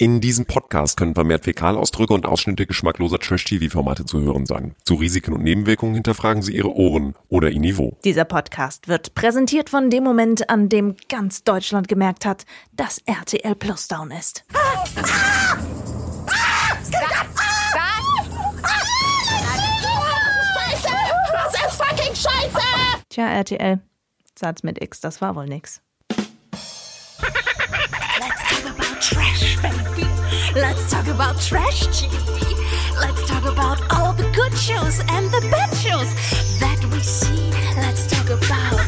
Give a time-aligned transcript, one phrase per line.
[0.00, 4.76] In diesem Podcast können vermehrt Fäkalausdrücke und Ausschnitte geschmackloser Trash-TV-Formate zu hören sein.
[4.84, 7.98] Zu Risiken und Nebenwirkungen hinterfragen Sie Ihre Ohren oder Ihr Niveau.
[8.04, 12.44] Dieser Podcast wird präsentiert von dem Moment, an dem ganz Deutschland gemerkt hat,
[12.76, 14.44] dass RTL Plus down ist.
[22.14, 22.58] Scheiße!
[23.08, 23.80] Tja, RTL,
[24.38, 25.82] Satz mit X, das war wohl nix.
[30.60, 32.10] Let's talk about trash TV.
[33.00, 36.12] Let's talk about all the good shows and the bad shows
[36.58, 37.52] that we see.
[37.76, 38.80] Let's talk about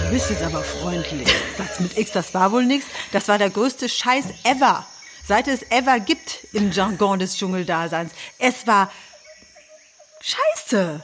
[0.00, 1.28] Du bist jetzt aber freundlich.
[1.58, 2.86] Satz mit X, das war wohl nix.
[3.12, 4.86] Das war der größte Scheiß ever.
[5.28, 8.12] Seit es ever gibt im Jargon des Dschungeldaseins.
[8.38, 8.90] Es war
[10.22, 11.02] scheiße.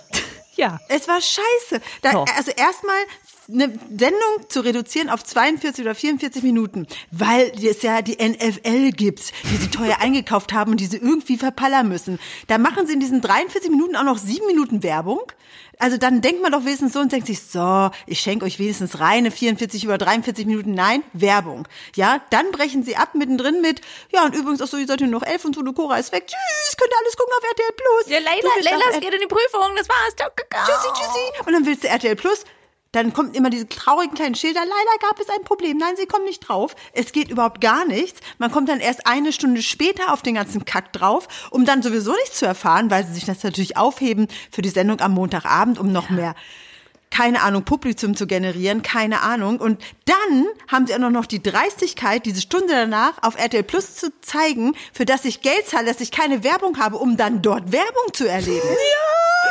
[0.55, 0.79] Ja.
[0.89, 1.83] Es war scheiße.
[2.03, 2.25] Da, So.
[2.37, 3.03] Also erstmal
[3.49, 9.33] eine Sendung zu reduzieren auf 42 oder 44 Minuten, weil es ja die NFL gibt,
[9.51, 12.19] die sie teuer eingekauft haben und die sie irgendwie verpallern müssen.
[12.47, 15.21] Da machen sie in diesen 43 Minuten auch noch sieben Minuten Werbung.
[15.79, 19.01] Also dann denkt man doch wenigstens so und denkt sich, so, ich schenke euch wenigstens
[19.01, 20.75] reine 44 oder 43 Minuten.
[20.75, 21.67] Nein, Werbung.
[21.97, 23.81] Ja, dann brechen sie ab mittendrin mit,
[24.13, 26.13] ja, und übrigens, auch so, ihr seid hier noch elf und so, eine Cora ist
[26.13, 26.27] weg.
[26.29, 28.13] Tschüss, könnt ihr alles gucken auf RTL Plus.
[28.13, 30.15] Ja, Leila, Leila, es geht in die Prüfung, das war's.
[30.17, 30.67] Ciao, Kakao.
[30.67, 31.47] Tschüssi, tschüssi.
[31.47, 32.45] Und dann willst du RTL Plus.
[32.93, 34.61] Dann kommt immer diese traurigen kleinen Schilder.
[34.61, 35.79] Leider gab es ein Problem.
[35.79, 36.77] Nein, sie kommen nicht drauf.
[36.93, 38.21] Es geht überhaupt gar nichts.
[38.39, 42.13] Man kommt dann erst eine Stunde später auf den ganzen Kack drauf, um dann sowieso
[42.13, 45.91] nichts zu erfahren, weil sie sich das natürlich aufheben für die Sendung am Montagabend, um
[45.91, 46.35] noch mehr
[47.13, 49.61] keine Ahnung, Publikum zu generieren, keine Ahnung.
[49.61, 54.11] Und dann haben sie auch noch die Dreistigkeit, diese Stunde danach auf RTL Plus zu
[54.23, 58.15] zeigen, für das ich Geld zahle, dass ich keine Werbung habe, um dann dort Werbung
[58.15, 58.67] zu erleben.
[58.67, 59.42] Ja,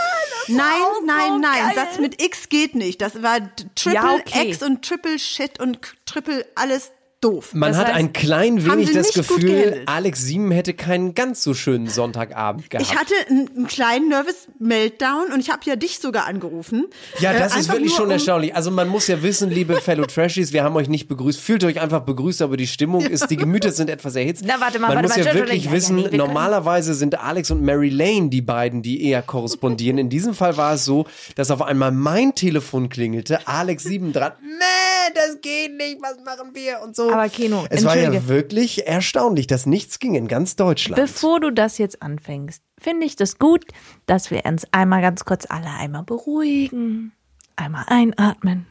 [0.55, 1.75] nein, auch nein, so nein, geil.
[1.75, 3.01] Satz mit X geht nicht.
[3.01, 3.39] Das war
[3.75, 4.49] Triple Ja, okay.
[4.49, 7.53] X und Triple Shit und Triple alles doof.
[7.53, 9.83] Man Das hat heißt, ein klein wenig das Gefühl.
[9.85, 12.85] Alex Sieben hätte keinen ganz so schönen Sonntagabend gehabt.
[12.89, 16.87] Ich hatte einen, einen kleinen Nervous Meltdown und ich habe ja dich sogar angerufen.
[17.19, 18.55] ja, Äh, das ist einfach wirklich schon um- erstaunlich.
[18.55, 21.39] Also man muss ja wissen, liebe Fellow Trashies, wir haben euch nicht begrüßt.
[21.39, 24.43] Fühlt euch einfach begrüßt, aber die Stimmung ist, die Gemüter sind etwas erhitzt.
[24.45, 26.93] Na, warte mal, man warte muss mal, ja wirklich Ja, ja, wissen, nee, wir normalerweise
[26.95, 29.97] sind Alex und Mary Lane die beiden, die eher korrespondieren.
[29.99, 31.05] In diesem Fall war es so,
[31.35, 34.31] dass auf einmal mein Telefon klingelte, Alex Sieben dran.
[34.41, 37.10] Nee, das geht nicht, was machen wir und so.
[37.11, 41.01] Aber Keno, es war ja wirklich erstaunlich, dass nichts ging in ganz Deutschland.
[41.01, 43.65] Bevor du das jetzt anfängst, finde ich das gut,
[44.05, 47.11] dass wir uns einmal ganz kurz alle einmal beruhigen,
[47.55, 48.67] einmal einatmen.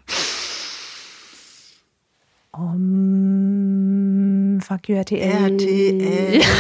[2.53, 5.53] Um, fuck you, RTL.
[5.53, 6.41] RTL.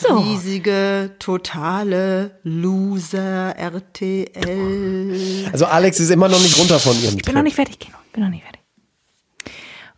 [0.00, 0.18] So.
[0.18, 5.48] Riesige, totale Loser RTL.
[5.50, 7.96] Also Alex ist immer noch nicht runter von ihrem Ich bin noch nicht fertig, Kino.
[8.06, 8.57] Ich bin noch nicht fertig.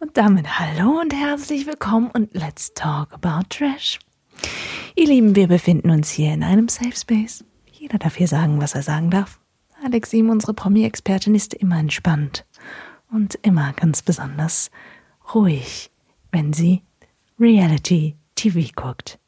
[0.00, 3.99] Und damit hallo und herzlich willkommen und let's talk about Trash.
[4.97, 7.44] Ihr Lieben, wir befinden uns hier in einem Safe Space.
[7.71, 9.41] Jeder darf hier sagen, was er sagen darf.
[9.84, 12.47] Alex Sim, unsere Promi-Expertin, ist immer entspannt
[13.12, 14.71] und immer ganz besonders
[15.34, 15.91] ruhig,
[16.32, 16.81] wenn sie
[17.38, 19.19] Reality TV guckt.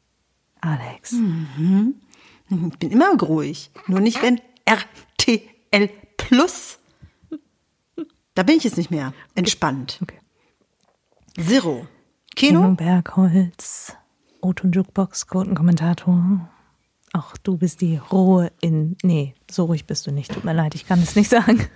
[0.62, 1.12] Alex.
[1.12, 3.70] Ich bin immer ruhig.
[3.88, 6.78] Nur nicht, wenn RTL Plus.
[8.34, 9.98] Da bin ich jetzt nicht mehr entspannt.
[10.00, 10.16] Okay.
[11.40, 11.86] Zero.
[12.34, 12.74] Kino Kino?
[12.74, 13.96] Bergholz,
[14.40, 16.48] O-Ton Jukebox, Quotenkommentator.
[17.12, 18.96] Auch du bist die Ruhe in.
[19.02, 20.32] Nee, so ruhig bist du nicht.
[20.32, 21.66] Tut mir leid, ich kann es nicht sagen.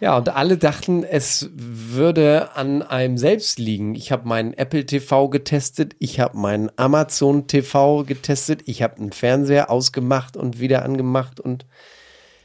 [0.00, 3.96] Ja, und alle dachten, es würde an einem selbst liegen.
[3.96, 9.10] Ich habe meinen Apple TV getestet, ich habe meinen Amazon TV getestet, ich habe einen
[9.10, 11.66] Fernseher ausgemacht und wieder angemacht und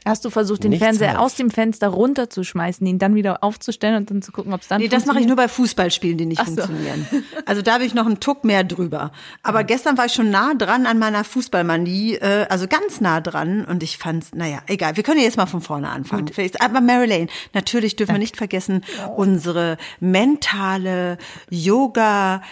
[0.06, 1.20] Hast du versucht, den Nichts Fernseher half.
[1.20, 4.80] aus dem Fenster runterzuschmeißen, ihn dann wieder aufzustellen und dann zu gucken, ob es dann.
[4.82, 6.56] Nee, das mache ich nur bei Fußballspielen, die nicht Ach so.
[6.56, 7.06] funktionieren.
[7.46, 9.12] Also da habe ich noch einen Tuck mehr drüber.
[9.42, 13.64] Aber gestern war ich schon nah dran an meiner Fußballmanie, äh, also ganz nah dran.
[13.64, 14.96] Und ich fand's, naja, egal.
[14.96, 16.28] Wir können ja jetzt mal von vorne anfangen.
[16.28, 18.84] Vielleicht- Aber Mary Lane, natürlich dürfen wir nicht vergessen,
[19.16, 21.16] unsere mentale
[21.50, 22.42] Yoga-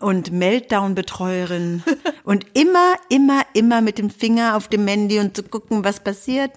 [0.00, 1.82] und Meltdown-Betreuerin.
[2.24, 6.52] und immer, immer, immer mit dem Finger auf dem Handy und zu gucken, was passiert.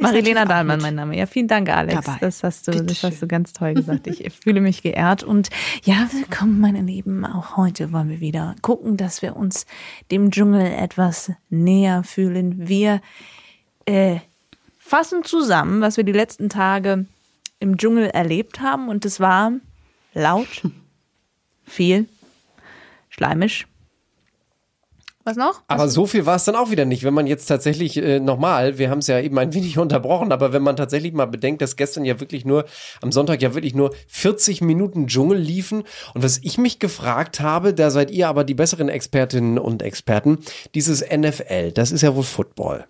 [0.00, 1.16] Marilena Dahlmann, mein Name.
[1.16, 1.94] Ja, vielen Dank, Alex.
[1.94, 2.18] dabei.
[2.20, 4.06] Das hast du, das hast du ganz toll gesagt.
[4.06, 5.22] Ich fühle mich geehrt.
[5.22, 5.50] Und
[5.84, 7.24] ja, willkommen, meine Lieben.
[7.24, 9.66] Auch heute wollen wir wieder gucken, dass wir uns
[10.10, 12.68] dem Dschungel etwas näher fühlen.
[12.68, 13.00] Wir
[13.84, 14.20] äh,
[14.78, 17.06] fassen zusammen, was wir die letzten Tage
[17.58, 18.88] im Dschungel erlebt haben.
[18.88, 19.52] Und es war
[20.14, 20.62] laut,
[21.64, 22.08] viel,
[23.10, 23.66] schleimisch.
[25.30, 25.62] Was noch?
[25.68, 27.04] Aber so viel war es dann auch wieder nicht.
[27.04, 30.52] Wenn man jetzt tatsächlich äh, nochmal, wir haben es ja eben ein wenig unterbrochen, aber
[30.52, 32.64] wenn man tatsächlich mal bedenkt, dass gestern ja wirklich nur,
[33.00, 35.84] am Sonntag ja wirklich nur 40 Minuten Dschungel liefen.
[36.14, 40.38] Und was ich mich gefragt habe, da seid ihr aber die besseren Expertinnen und Experten,
[40.74, 42.84] dieses NFL, das ist ja wohl Football.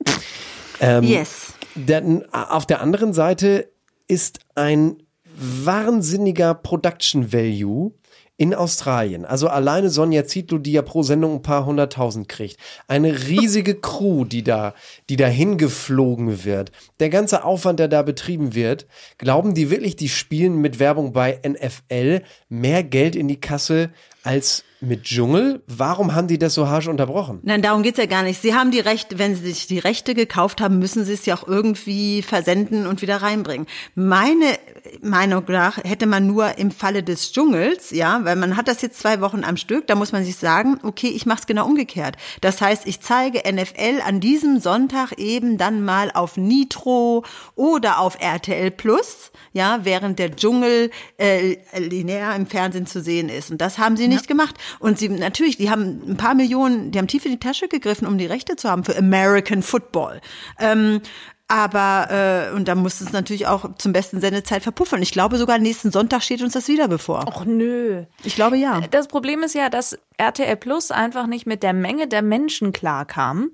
[0.81, 1.53] Ähm, Yes.
[1.75, 3.71] Denn auf der anderen Seite
[4.09, 5.03] ist ein
[5.37, 7.93] wahnsinniger Production Value
[8.41, 9.27] in Australien.
[9.27, 12.57] Also alleine Sonja Zietlow, die ja pro Sendung ein paar hunderttausend kriegt.
[12.89, 14.73] Eine riesige Crew, die da,
[15.11, 16.73] die da hingeflogen wird.
[17.01, 18.87] Der ganze Aufwand, der da betrieben wird.
[19.19, 23.91] Glauben die wirklich, die spielen mit Werbung bei NFL mehr Geld in die Kasse
[24.23, 25.63] als mit Dschungel?
[25.67, 27.41] Warum haben die das so harsch unterbrochen?
[27.43, 28.41] Nein, darum geht's ja gar nicht.
[28.41, 31.37] Sie haben die Rechte, wenn Sie sich die Rechte gekauft haben, müssen Sie es ja
[31.37, 33.67] auch irgendwie versenden und wieder reinbringen.
[33.95, 34.59] Meine
[35.03, 38.99] Meinung nach hätte man nur im Falle des Dschungels, ja, weil man hat das jetzt
[38.99, 42.17] zwei Wochen am Stück, da muss man sich sagen, okay, ich mache es genau umgekehrt.
[42.41, 47.25] Das heißt, ich zeige NFL an diesem Sonntag eben dann mal auf Nitro
[47.55, 53.51] oder auf RTL Plus, ja, während der Dschungel äh, linear im Fernsehen zu sehen ist.
[53.51, 54.57] Und das haben sie nicht gemacht.
[54.79, 58.07] Und sie natürlich, die haben ein paar Millionen, die haben tief in die Tasche gegriffen,
[58.07, 60.21] um die Rechte zu haben für American Football.
[60.59, 61.01] Ähm,
[61.51, 65.03] aber, äh, und da muss es natürlich auch zum besten Sendezeit verpuffern.
[65.03, 67.27] Ich glaube sogar nächsten Sonntag steht uns das wieder bevor.
[67.27, 68.05] Och nö.
[68.23, 68.81] Ich glaube ja.
[68.93, 73.51] Das Problem ist ja, dass RTL Plus einfach nicht mit der Menge der Menschen klarkam,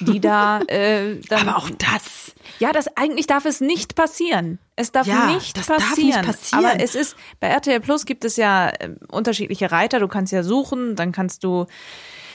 [0.00, 1.48] die da äh, dann.
[1.48, 2.34] Aber auch das.
[2.58, 4.58] Ja, das eigentlich darf es nicht passieren.
[4.76, 6.20] Es darf Ja, nicht, das darf passieren.
[6.20, 6.64] nicht passieren.
[6.66, 10.00] Aber es ist bei RTL Plus gibt es ja äh, unterschiedliche Reiter.
[10.00, 11.66] Du kannst ja suchen, dann kannst du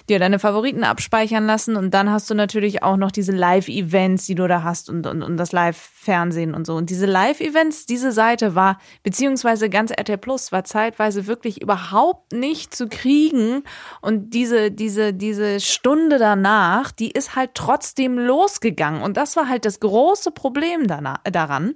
[0.09, 1.75] dir deine Favoriten abspeichern lassen.
[1.75, 5.23] Und dann hast du natürlich auch noch diese Live-Events, die du da hast und, und,
[5.23, 6.75] und das Live-Fernsehen und so.
[6.75, 12.75] Und diese Live-Events, diese Seite war, beziehungsweise ganz RTL Plus war zeitweise wirklich überhaupt nicht
[12.75, 13.63] zu kriegen.
[14.01, 19.01] Und diese, diese, diese Stunde danach, die ist halt trotzdem losgegangen.
[19.01, 21.75] Und das war halt das große Problem dana- daran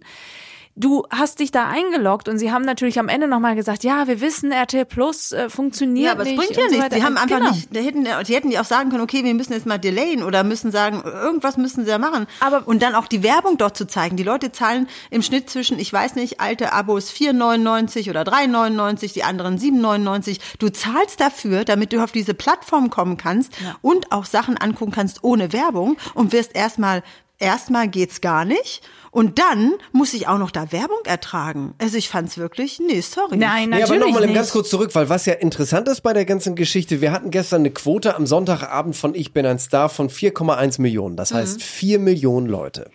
[0.79, 4.21] du hast dich da eingeloggt und sie haben natürlich am Ende nochmal gesagt, ja, wir
[4.21, 6.79] wissen, RTL Plus äh, funktioniert Ja, aber es bringt ja so nichts.
[6.85, 6.95] weiter.
[6.95, 7.51] Die haben einfach Genau.
[7.51, 10.23] nicht, die hätten, die hätten die auch sagen können, okay, wir müssen jetzt mal delayen
[10.23, 12.27] oder müssen sagen, irgendwas müssen sie ja machen.
[12.39, 14.17] Aber- und dann auch die Werbung dort zu zeigen.
[14.17, 19.23] Die Leute zahlen im Schnitt zwischen, ich weiß nicht, alte Abos 4,99 oder 3,99, die
[19.23, 20.39] anderen 7,99.
[20.59, 25.23] Du zahlst dafür, damit du auf diese Plattform kommen kannst und auch Sachen angucken kannst
[25.23, 27.01] ohne Werbung und wirst erstmal,
[27.39, 28.81] erstmal geht's gar nicht.
[29.17, 31.73] Und dann muss ich auch noch da Werbung ertragen.
[31.81, 33.35] Also ich fand's wirklich, nee, sorry.
[33.37, 36.23] Nein, Nee, natürlich aber nochmal ganz kurz zurück, weil was ja interessant ist bei der
[36.25, 40.09] ganzen Geschichte, wir hatten gestern eine Quote am Sonntagabend von Ich bin ein Star von
[40.11, 41.15] 4,1 Millionen.
[41.17, 41.35] Das Mhm.
[41.37, 42.91] heißt 4 Millionen Leute.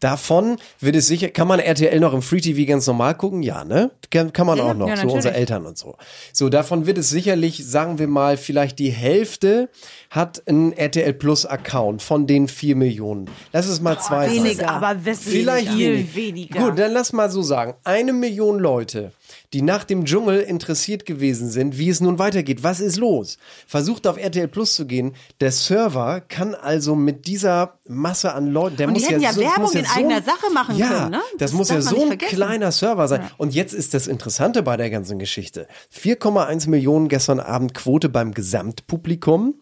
[0.00, 3.42] Davon wird es sicher, kann man RTL noch im Free TV ganz normal gucken?
[3.42, 3.90] Ja, ne?
[4.10, 5.34] Kann, kann man auch noch, Ja, so unsere.
[5.34, 5.96] Eltern und so.
[6.32, 9.68] So, davon wird es sicherlich, sagen wir mal, vielleicht die Hälfte
[10.08, 13.28] hat einen RTL Plus Account von den 4 Millionen.
[13.52, 14.36] Lass es mal zwei sein.
[14.44, 14.70] weniger.
[14.70, 16.14] aber das Vielleicht viel wenig.
[16.14, 16.60] weniger.
[16.60, 17.74] Gut, dann lass mal so sagen.
[17.84, 19.12] Eine Million Leute,
[19.52, 22.62] die nach dem Dschungel interessiert gewesen sind, wie es nun weitergeht.
[22.62, 23.38] Was ist los?
[23.66, 25.14] Versucht auf RTL Plus zu gehen.
[25.40, 29.32] Der Server kann also mit dieser Masse an Leuten, der Und die muss hätten ja
[29.32, 31.22] so, Werbung ja in so, eigener Sache machen ja, können, ne?
[31.38, 33.30] Das, Das muss ja so ein kleiner Server sein.
[33.36, 35.66] Und jetzt ist das Interessante bei der ganzen Geschichte.
[35.94, 39.54] 4,1 Millionen gestern Abend Quote beim Gesamtpublikum.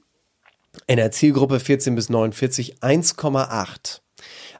[0.86, 4.00] In der Zielgruppe 14 bis 49 1,8.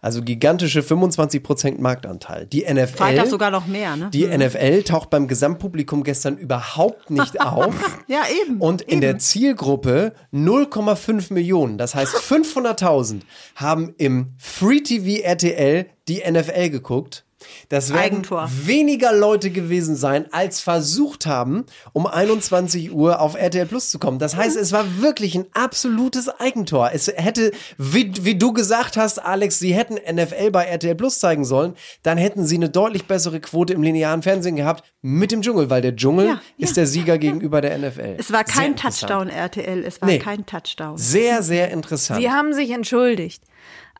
[0.06, 2.46] Also gigantische 25% Marktanteil.
[2.46, 2.96] Die NFL.
[2.96, 4.08] Freitag sogar noch mehr, ne?
[4.14, 7.74] Die NFL taucht beim Gesamtpublikum gestern überhaupt nicht auf.
[8.06, 9.00] Ja, eben, Und in eben.
[9.00, 11.76] der Zielgruppe 0,5 Millionen.
[11.76, 13.22] Das heißt, 500.000
[13.56, 17.24] haben im Free TV RTL die NFL geguckt.
[17.68, 18.48] Das werden Eigentor.
[18.64, 24.18] weniger Leute gewesen sein, als versucht haben, um 21 Uhr auf RTL Plus zu kommen.
[24.18, 26.90] Das heißt, es war wirklich ein absolutes Eigentor.
[26.92, 31.44] Es hätte, wie, wie du gesagt hast, Alex, sie hätten NFL bei RTL Plus zeigen
[31.44, 35.70] sollen, dann hätten sie eine deutlich bessere Quote im linearen Fernsehen gehabt mit dem Dschungel,
[35.70, 38.16] weil der Dschungel Ja, ist der Sieger gegenüber der NFL.
[38.18, 38.76] Es war kein.
[38.76, 40.18] Touchdown RTL, es war Nee.
[40.18, 40.98] kein Touchdown.
[40.98, 42.20] Sehr, sehr interessant.
[42.20, 43.42] Sie haben sich entschuldigt.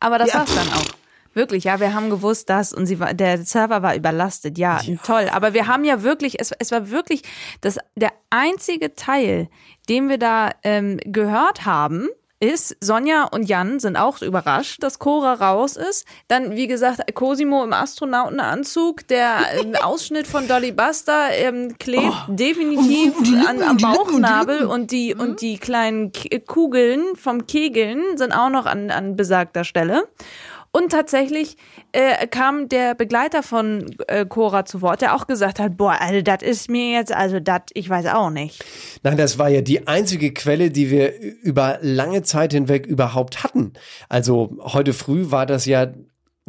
[0.00, 0.40] Aber das Ja.
[0.40, 0.84] war's dann auch.
[1.36, 4.56] Wirklich, ja, wir haben gewusst, dass und sie war, der Server war überlastet.
[4.56, 5.28] Ja, toll.
[5.30, 7.24] Aber wir haben ja wirklich, es, es war wirklich
[7.60, 9.50] das, der einzige Teil,
[9.90, 12.08] den wir da ähm, gehört haben,
[12.40, 16.06] ist, Sonja und Jan sind auch überrascht, dass Cora raus ist.
[16.28, 19.40] Dann, wie gesagt, Cosimo im Astronautenanzug, der
[19.82, 23.84] Ausschnitt von Dolly Buster ähm, klebt definitiv und die Lippen, an, am Lippen, und die
[23.84, 24.70] Bauchnabel Lippen.
[24.70, 26.12] und die, und die kleinen
[26.46, 30.06] Kugeln vom Kegeln sind auch noch an, an besagter Stelle.
[30.76, 31.56] Und tatsächlich
[31.92, 36.20] äh, kam der Begleiter von äh, Cora zu Wort, der auch gesagt hat, boah, also
[36.20, 38.62] das ist mir jetzt, also das, ich weiß auch nicht.
[39.02, 43.72] Nein, das war ja die einzige Quelle, die wir über lange Zeit hinweg überhaupt hatten.
[44.10, 45.94] Also heute früh war das ja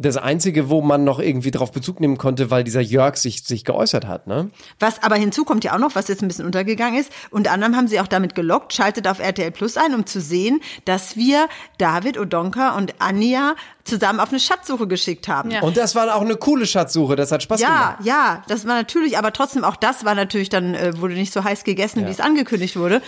[0.00, 3.64] das einzige, wo man noch irgendwie drauf Bezug nehmen konnte, weil dieser Jörg sich, sich
[3.64, 4.50] geäußert hat, ne?
[4.78, 7.12] Was aber hinzu kommt ja auch noch, was jetzt ein bisschen untergegangen ist.
[7.30, 10.60] Unter anderem haben sie auch damit gelockt, schaltet auf RTL Plus ein, um zu sehen,
[10.84, 13.56] dass wir David Odonka und Anja
[13.88, 15.50] zusammen auf eine Schatzsuche geschickt haben.
[15.50, 15.62] Ja.
[15.62, 17.96] Und das war auch eine coole Schatzsuche, das hat Spaß Ja, gemacht.
[18.04, 21.44] ja, das war natürlich, aber trotzdem auch das war natürlich dann, äh, wurde nicht so
[21.44, 23.02] heiß gegessen, wie es angekündigt wurde.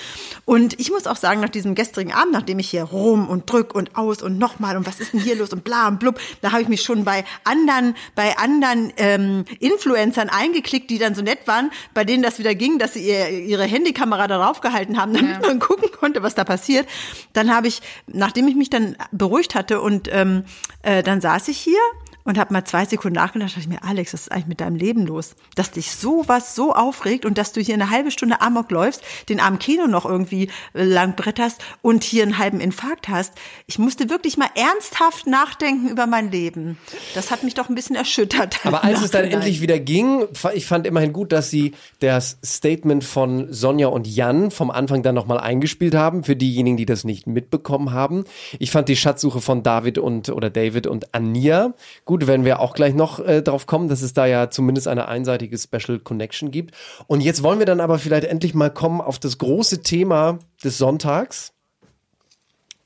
[0.44, 3.74] Und ich muss auch sagen, nach diesem gestrigen Abend, nachdem ich hier rum und drück
[3.74, 6.52] und aus und nochmal und was ist denn hier los und bla und blub, da
[6.52, 11.46] habe ich mich schon bei anderen, bei anderen ähm, Influencern eingeklickt, die dann so nett
[11.46, 15.42] waren, bei denen das wieder ging, dass sie ihr, ihre Handykamera darauf gehalten haben, damit
[15.42, 16.86] man gucken konnte, was da passiert.
[17.32, 20.44] Dann habe ich, nachdem ich mich dann beruhigt hatte und ähm,
[20.82, 21.80] äh, dann saß ich hier
[22.24, 24.76] und habe mal zwei Sekunden nachgedacht, dachte ich mir, Alex, was ist eigentlich mit deinem
[24.76, 25.34] Leben los?
[25.54, 29.40] Dass dich sowas so aufregt und dass du hier eine halbe Stunde Amok läufst, den
[29.40, 33.34] armen Kino noch irgendwie äh, lang bretterst und hier einen halben Infarkt hast.
[33.66, 36.78] Ich musste wirklich mal ernsthaft nachdenken über mein Leben.
[37.14, 38.64] Das hat mich doch ein bisschen erschüttert.
[38.64, 43.04] Aber als es dann endlich wieder ging, ich fand immerhin gut, dass sie das Statement
[43.04, 47.26] von Sonja und Jan vom Anfang dann nochmal eingespielt haben, für diejenigen, die das nicht
[47.26, 48.24] mitbekommen haben.
[48.58, 51.74] Ich fand die Schatzsuche von David und oder David und Ania
[52.10, 55.06] gut, werden wir auch gleich noch äh, drauf kommen, dass es da ja zumindest eine
[55.06, 56.74] einseitige Special Connection gibt.
[57.06, 60.76] Und jetzt wollen wir dann aber vielleicht endlich mal kommen auf das große Thema des
[60.76, 61.52] Sonntags.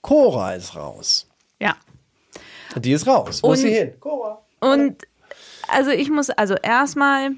[0.02, 1.26] Cora ist raus.
[1.58, 1.74] Ja.
[2.76, 3.42] Die ist raus.
[3.42, 3.94] Wo ist Und- sie hin?
[3.98, 4.42] Cora.
[4.60, 5.02] Und
[5.68, 7.30] also ich muss, also erstmal,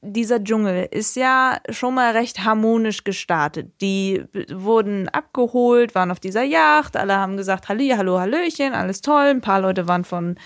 [0.00, 3.72] dieser Dschungel ist ja schon mal recht harmonisch gestartet.
[3.82, 9.26] Die wurden abgeholt, waren auf dieser Yacht, alle haben gesagt, Halli, hallo, Hallöchen, alles toll.
[9.26, 10.36] Ein paar Leute waren von,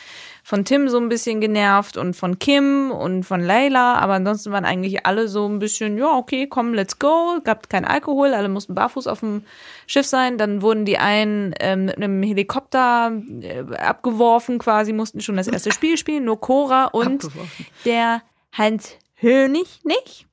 [0.43, 4.65] von Tim so ein bisschen genervt und von Kim und von Layla, aber ansonsten waren
[4.65, 7.39] eigentlich alle so ein bisschen, ja, okay, komm, let's go.
[7.45, 9.45] Gab kein Alkohol, alle mussten barfuß auf dem
[9.87, 10.39] Schiff sein.
[10.39, 15.73] Dann wurden die einen ähm, mit einem Helikopter äh, abgeworfen, quasi mussten schon das erste
[15.73, 16.25] Spiel spielen.
[16.25, 17.67] Nur Cora und Abgeworfen.
[17.85, 18.23] der
[18.57, 20.27] Heinz Hönig nicht.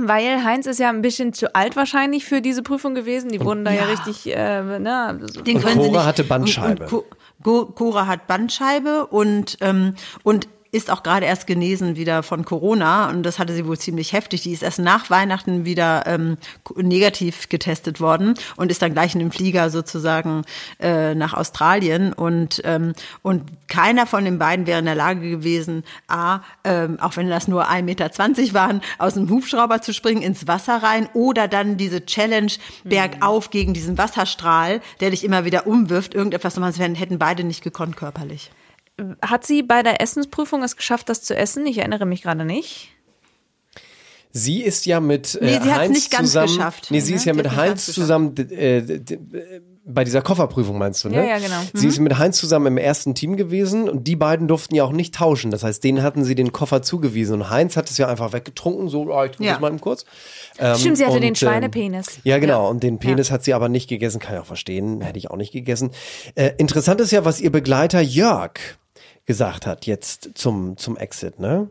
[0.00, 3.30] Weil Heinz ist ja ein bisschen zu alt wahrscheinlich für diese Prüfung gewesen.
[3.30, 3.84] Die wurden da ja, Ja.
[3.90, 6.06] richtig, äh, ne, so- Den Und können sie Cora nicht.
[6.06, 6.84] hatte Bandscheibe.
[6.86, 7.04] Und, und
[7.42, 13.24] Cora hat Bandscheibe und, ähm, und ist auch gerade erst genesen wieder von Corona und
[13.24, 14.40] das hatte sie wohl ziemlich heftig.
[14.40, 16.38] Die ist erst nach Weihnachten wieder ähm,
[16.76, 20.44] negativ getestet worden und ist dann gleich in dem Flieger sozusagen
[20.80, 25.84] äh, nach Australien und ähm, und keiner von den beiden wäre in der Lage gewesen,
[26.08, 30.48] a, ähm, auch wenn das nur 1,20 Meter waren, aus dem Hubschrauber zu springen, ins
[30.48, 32.52] Wasser rein oder dann diese Challenge
[32.84, 37.62] bergauf gegen diesen Wasserstrahl, der dich immer wieder umwirft, irgendetwas zu machen, hätten beide nicht
[37.62, 38.50] gekonnt körperlich.
[39.22, 41.66] Hat sie bei der Essensprüfung es geschafft, das zu essen?
[41.66, 42.88] Ich erinnere mich gerade nicht.
[44.34, 46.46] Sie ist ja mit äh, Nee, sie Heinz nicht ganz zusammen.
[46.46, 46.86] geschafft.
[46.90, 47.16] Nee, sie Ne?
[47.16, 49.00] ist ja Sie mit Heinz zusammen äh,
[49.84, 51.16] bei dieser Kofferprüfung meinst du, ne?
[51.16, 51.60] Ja, ja, genau.
[51.74, 54.92] Sie ist mit Heinz zusammen im ersten Team gewesen und die beiden durften ja auch
[54.92, 55.50] nicht tauschen.
[55.50, 58.88] Das heißt, denen hatten sie den Koffer zugewiesen und Heinz hat es ja einfach weggetrunken,
[58.88, 59.52] so, oh, ich tue Ja.
[59.54, 60.04] das mal eben kurz.
[60.58, 62.06] Ähm, Stimmt, sie hatte und, den ähm, Schweinepenis.
[62.22, 62.70] Ja, genau.
[62.70, 64.20] Und den Penis hat sie aber nicht gegessen.
[64.20, 65.00] Kann ich auch verstehen.
[65.00, 65.90] Hätte ich auch nicht gegessen.
[66.36, 68.52] Äh, interessant ist ja, was ihr Begleiter Jörg
[69.26, 71.70] gesagt hat jetzt zum, zum Exit, ne?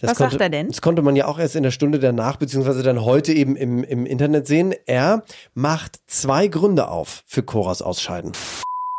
[0.00, 0.68] Das Was konnte, sagt er denn?
[0.68, 3.84] Das konnte man ja auch erst in der Stunde danach, beziehungsweise dann heute eben im,
[3.84, 4.74] im Internet sehen.
[4.86, 5.22] Er
[5.54, 8.32] macht zwei Gründe auf für Coras Ausscheiden.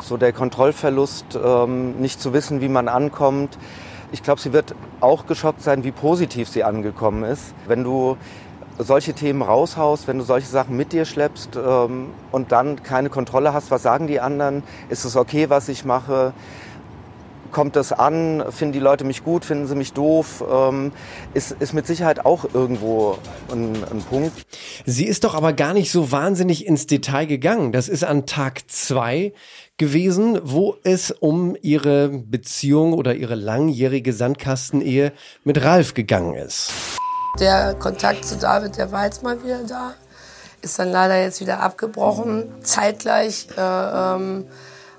[0.04, 3.58] So der Kontrollverlust, ähm, nicht zu wissen, wie man ankommt.
[4.12, 7.56] Ich glaube, sie wird auch geschockt sein, wie positiv sie angekommen ist.
[7.68, 8.18] Wenn du
[8.78, 13.54] solche Themen raushaust, wenn du solche Sachen mit dir schleppst ähm, und dann keine Kontrolle
[13.54, 14.64] hast, was sagen die anderen?
[14.90, 16.34] Ist es okay, was ich mache?
[17.52, 18.44] Kommt das an?
[18.50, 19.46] Finden die Leute mich gut?
[19.46, 20.44] Finden sie mich doof?
[20.50, 20.92] Ähm,
[21.34, 23.18] ist, ist mit Sicherheit auch irgendwo
[23.52, 24.46] ein, ein Punkt.
[24.86, 27.72] Sie ist doch aber gar nicht so wahnsinnig ins Detail gegangen.
[27.72, 29.34] Das ist an Tag zwei
[29.78, 35.12] gewesen, wo es um ihre Beziehung oder ihre langjährige Sandkastenehe
[35.44, 36.72] mit Ralf gegangen ist.
[37.40, 39.94] Der Kontakt zu David, der war jetzt mal wieder da,
[40.62, 42.52] ist dann leider jetzt wieder abgebrochen.
[42.62, 44.46] Zeitgleich, äh, ähm,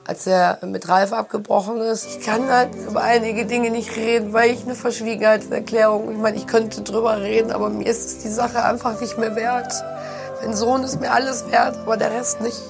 [0.06, 2.06] als er mit Ralf abgebrochen ist.
[2.06, 6.46] Ich kann halt über einige Dinge nicht reden, weil ich eine Verschwiegenheitserklärung, ich meine, ich
[6.46, 9.72] könnte drüber reden, aber mir ist es die Sache einfach nicht mehr wert.
[10.44, 12.60] Mein Sohn ist mir alles wert, aber der Rest nicht.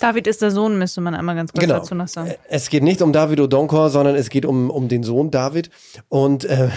[0.00, 1.78] David ist der Sohn, müsste man einmal ganz kurz Genau.
[1.78, 2.34] dazu noch sagen.
[2.48, 5.68] Es geht nicht um David Odonkor, sondern es geht um, um den Sohn David.
[6.08, 6.70] Und äh,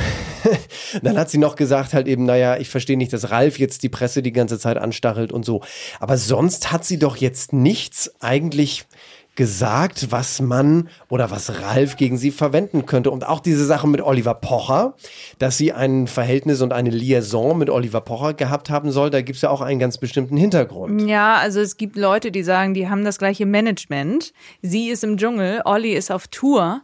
[1.01, 3.87] dann hat sie noch gesagt, halt eben, naja, ich verstehe nicht, dass Ralf jetzt die
[3.89, 5.61] Presse die ganze Zeit anstachelt und so.
[6.01, 8.85] Aber sonst hat sie doch jetzt nichts eigentlich
[9.35, 13.09] gesagt, was man oder was Ralf gegen sie verwenden könnte.
[13.11, 14.95] Und auch diese Sache mit Oliver Pocher,
[15.39, 19.41] dass sie ein Verhältnis und eine Liaison mit Oliver Pocher gehabt haben soll, da gibt's
[19.41, 21.09] ja auch einen ganz bestimmten Hintergrund.
[21.09, 24.33] Ja, also es gibt Leute, die sagen, die haben das gleiche Management.
[24.61, 26.81] Sie ist im Dschungel, Olli ist auf Tour.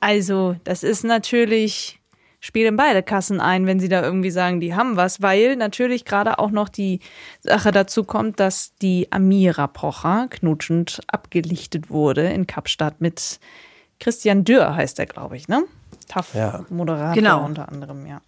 [0.00, 2.00] Also, das ist natürlich,
[2.46, 6.38] spielen beide Kassen ein, wenn sie da irgendwie sagen, die haben was, weil natürlich gerade
[6.38, 7.00] auch noch die
[7.40, 13.40] Sache dazu kommt, dass die Amira Pocher knutschend abgelichtet wurde in Kapstadt mit
[13.98, 15.64] Christian Dürr heißt er, glaube ich, ne?
[16.08, 16.64] Tough Ja.
[16.68, 17.44] Moderator Genau.
[17.44, 18.20] unter anderem, ja.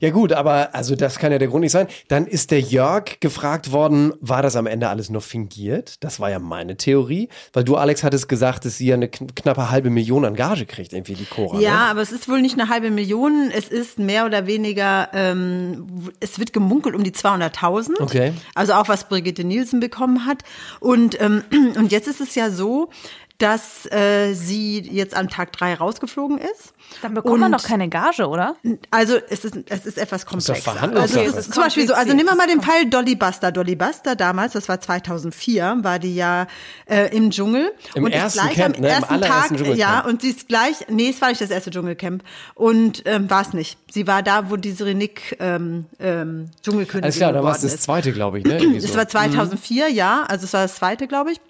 [0.00, 1.86] Ja gut, aber also das kann ja der Grund nicht sein.
[2.08, 6.02] Dann ist der Jörg gefragt worden, war das am Ende alles nur fingiert?
[6.04, 9.34] Das war ja meine Theorie, weil du Alex hattest gesagt, dass sie ja eine kn
[9.34, 11.58] knappe halbe Million an Gage kriegt, irgendwie die Cora.
[11.60, 11.90] Ja, ne?
[11.90, 13.50] aber es ist wohl nicht eine halbe Million.
[13.52, 18.00] Es ist mehr oder weniger, ähm, es wird gemunkelt um die 200.000.
[18.00, 18.32] Okay.
[18.54, 20.42] Also auch was Brigitte Nielsen bekommen hat.
[20.80, 21.42] Und, ähm,
[21.76, 22.90] und jetzt ist es ja so,
[23.38, 26.72] dass äh, sie jetzt am Tag drei rausgeflogen ist.
[27.02, 28.56] Dann bekommt man Und- doch keine Gage, oder?
[28.90, 30.54] Also es ist, es ist etwas komplexer.
[30.54, 31.20] Verhandlungssache.
[31.20, 33.52] Also es ist zum Beispiel so, also nehmen wir mal den Fall Dolly Buster.
[33.52, 36.46] Dolly Buster damals, das war 2004, war die ja
[36.88, 37.72] äh, im Dschungel.
[37.94, 38.88] Im und ist ersten gleich Camp, am ne?
[38.88, 39.78] Im ersten allerersten Tag, Dschungelcamp.
[39.78, 42.22] ja, und sie ist gleich, nee, es war nicht das erste Dschungelcamp.
[42.54, 43.78] Und ähm, war es nicht.
[43.92, 47.80] Sie war da, wo die Serenik ähm, ähm, Dschungelkönigin Alles klar, dann war es das
[47.80, 48.58] zweite, glaube ich, ne?
[48.58, 48.96] Irgendwie Es so.
[48.96, 51.40] war 2004, ja, also es war das zweite, glaube ich.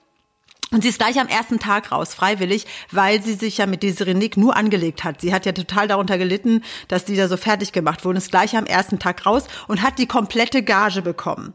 [0.72, 4.14] Und sie ist gleich am ersten Tag raus, freiwillig, weil sie sich ja mit Desiree
[4.14, 5.20] Nick nur angelegt hat.
[5.20, 8.16] Sie hat ja total darunter gelitten, dass die da so fertig gemacht wurden.
[8.16, 11.54] Ist gleich am ersten Tag raus und hat die komplette Gage bekommen.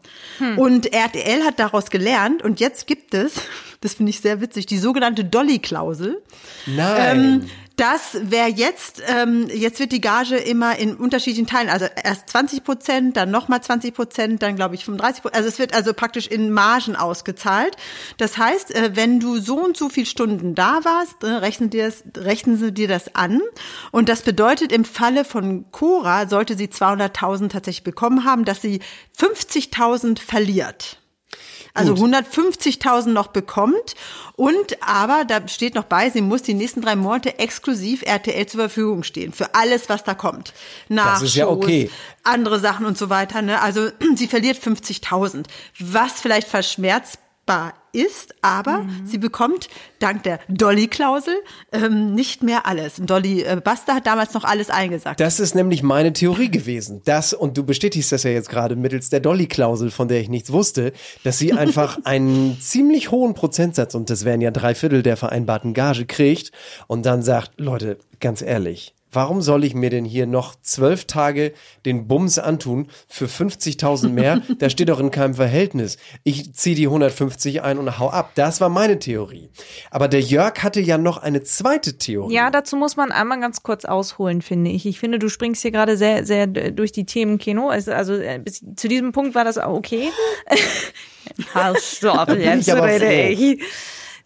[0.56, 3.34] Und RTL hat daraus gelernt und jetzt gibt es,
[3.82, 6.22] das finde ich sehr witzig, die sogenannte Dolly-Klausel.
[6.66, 7.42] Nein.
[7.42, 7.50] Ähm,
[7.82, 12.64] das wäre jetzt, ähm, jetzt wird die Gage immer in unterschiedlichen Teilen, also erst 20
[12.64, 15.36] Prozent, dann nochmal 20 Prozent, dann glaube ich 35 Prozent.
[15.36, 17.76] Also es wird also praktisch in Margen ausgezahlt.
[18.18, 21.86] Das heißt, äh, wenn du so und so viel Stunden da warst, äh, rechnen, dir
[21.86, 23.42] das, rechnen sie dir das an.
[23.90, 28.82] Und das bedeutet im Falle von Cora, sollte sie 200.000 tatsächlich bekommen haben, dass sie
[29.18, 31.01] 50.000 verliert
[31.74, 33.96] also 150.000 noch bekommt.
[34.36, 38.60] Und aber, da steht noch bei, sie muss die nächsten drei Monate exklusiv RTL zur
[38.60, 39.34] Verfügung stehen.
[39.34, 40.54] Für alles, was da kommt.
[40.90, 41.90] Nachshows, ist ja okay.
[42.24, 43.42] andere Sachen und so weiter.
[43.42, 43.62] Ne?
[43.62, 45.46] Also sie verliert 50.000.
[45.80, 46.48] Was vielleicht
[47.52, 49.68] verschmerzbar ist, aber sie bekommt
[50.00, 51.34] dank der Dolly-Klausel
[51.74, 53.00] ähm, nicht mehr alles.
[53.00, 55.20] Und Dolly äh, Buster hat damals noch alles eingesagt.
[55.20, 57.02] Das ist nämlich meine Theorie gewesen.
[57.04, 60.54] Das, und du bestätigst das ja jetzt gerade mittels der Dolly-Klausel, von der ich nichts
[60.54, 60.94] wusste,
[61.26, 65.74] dass sie einfach einen ziemlich hohen Prozentsatz, und das wären ja drei Viertel der vereinbarten
[65.74, 66.54] Gage, kriegt
[66.88, 71.54] und dann sagt, Leute, ganz ehrlich, warum soll ich mir denn hier noch zwölf Tage
[71.86, 74.42] den Bums antun für 50.000 mehr?
[74.60, 75.98] Da steht doch in keinem Verhältnis.
[76.24, 78.32] Ich ziehe die 150 ein und hau ab.
[78.36, 79.50] Das war meine Theorie.
[79.90, 82.34] Aber der Jörg hatte ja noch eine zweite Theorie.
[82.34, 84.86] Ja, dazu muss man einmal ganz kurz ausholen, finde ich.
[84.86, 87.70] Ich finde, du springst hier gerade sehr, sehr durch die Themen Kino.
[87.70, 90.10] Also, also äh, bis zu diesem Punkt war das auch okay.
[91.54, 93.62] Halt, stopp, jetzt rede ich.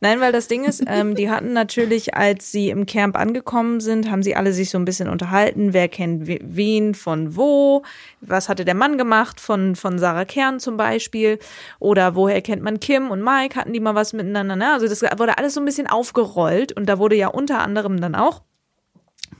[0.01, 4.09] Nein, weil das Ding ist, ähm, die hatten natürlich, als sie im Camp angekommen sind,
[4.09, 5.73] haben sie alle sich so ein bisschen unterhalten.
[5.73, 7.83] Wer kennt we- wen von wo?
[8.21, 11.39] Was hatte der Mann gemacht von, von Sarah Kern zum Beispiel?
[11.79, 13.59] Oder woher kennt man Kim und Mike?
[13.59, 14.55] Hatten die mal was miteinander?
[14.55, 14.73] Ne?
[14.73, 18.15] Also das wurde alles so ein bisschen aufgerollt und da wurde ja unter anderem dann
[18.15, 18.41] auch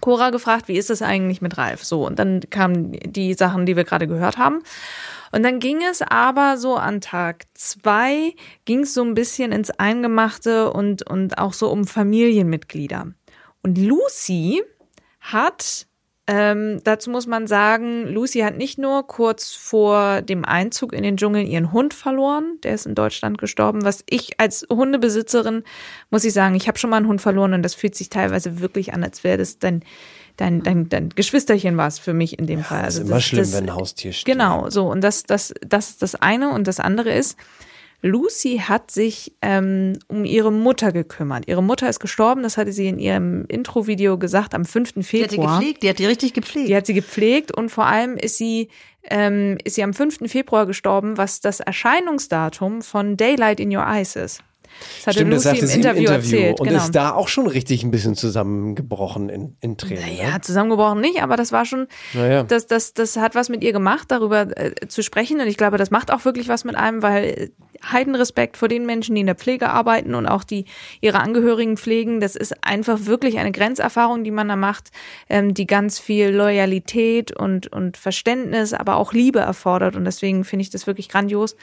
[0.01, 1.83] Cora gefragt, wie ist das eigentlich mit Ralf?
[1.83, 4.61] So, und dann kamen die Sachen, die wir gerade gehört haben.
[5.35, 9.69] Und dann ging es aber so an Tag zwei, ging es so ein bisschen ins
[9.69, 13.11] Eingemachte und, und auch so um Familienmitglieder.
[13.61, 14.63] Und Lucy
[15.19, 15.87] hat,
[16.25, 21.17] ähm, dazu muss man sagen, Lucy hat nicht nur kurz vor dem Einzug in den
[21.17, 25.63] Dschungel ihren Hund verloren, der ist in Deutschland gestorben, was ich als Hundebesitzerin,
[26.11, 28.61] muss ich sagen, ich habe schon mal einen Hund verloren und das fühlt sich teilweise
[28.61, 29.83] wirklich an, als wäre das dein,
[30.37, 32.83] dein, dein, dein Geschwisterchen war es für mich in dem Fall.
[32.83, 34.37] Das ist Also immer schlimm, wenn ein Haustier stirbt.
[34.37, 34.89] Genau, so.
[34.89, 36.49] Und das, das, das ist das eine.
[36.49, 37.37] Und das andere ist,
[38.01, 41.47] Lucy hat sich ähm, um ihre Mutter gekümmert.
[41.47, 44.93] Ihre Mutter ist gestorben, das hatte sie in ihrem Intro-Video gesagt, am 5.
[44.93, 45.59] die hat Februar.
[45.59, 46.69] gepflegt, die hat die richtig gepflegt.
[46.69, 48.69] Die hat sie gepflegt und vor allem ist sie,
[49.03, 50.29] ähm, ist sie am 5.
[50.29, 54.43] Februar gestorben, was das Erscheinungsdatum von Daylight in Your Eyes ist.
[54.79, 56.59] Das hatte Stimmt, das Lucy sagte im sie Interview, im Interview erzählt.
[56.59, 56.83] und genau.
[56.83, 60.17] ist da auch schon richtig ein bisschen zusammengebrochen in, in Tränen.
[60.17, 60.41] Ja, ne?
[60.41, 62.43] zusammengebrochen nicht, aber das war schon, Naja.
[62.43, 65.39] das, das, das hat was mit ihr gemacht, darüber äh, zu sprechen.
[65.39, 67.51] Und ich glaube, das macht auch wirklich was mit einem, weil
[67.91, 70.65] Heidenrespekt vor den Menschen, die in der Pflege arbeiten und auch die
[71.01, 72.19] ihre Angehörigen pflegen.
[72.19, 74.91] Das ist einfach wirklich eine Grenzerfahrung, die man da macht,
[75.29, 79.95] ähm, die ganz viel Loyalität und, und Verständnis, aber auch Liebe erfordert.
[79.95, 81.55] Und deswegen finde ich das wirklich grandios,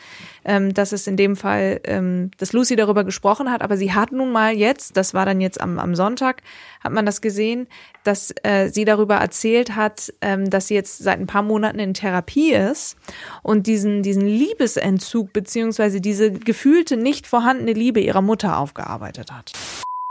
[0.44, 3.62] ähm, dass es in dem Fall, ähm, dass Lucy darüber gesprochen hat.
[3.62, 6.42] Aber sie hat nun mal jetzt, das war dann jetzt am, am Sonntag,
[6.82, 7.66] hat man das gesehen,
[8.04, 11.94] dass äh, sie darüber erzählt hat, ähm, dass sie jetzt seit ein paar Monaten in
[11.94, 12.96] Therapie ist
[13.42, 19.52] und diesen, diesen Liebesentzug beziehungsweise diese gefühlte nicht vorhandene Liebe ihrer Mutter aufgearbeitet hat.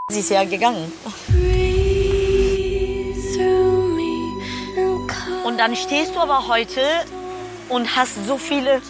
[0.09, 0.91] Sie ist ja gegangen.
[5.45, 6.81] Und dann stehst du aber heute
[7.69, 8.81] und hast so viele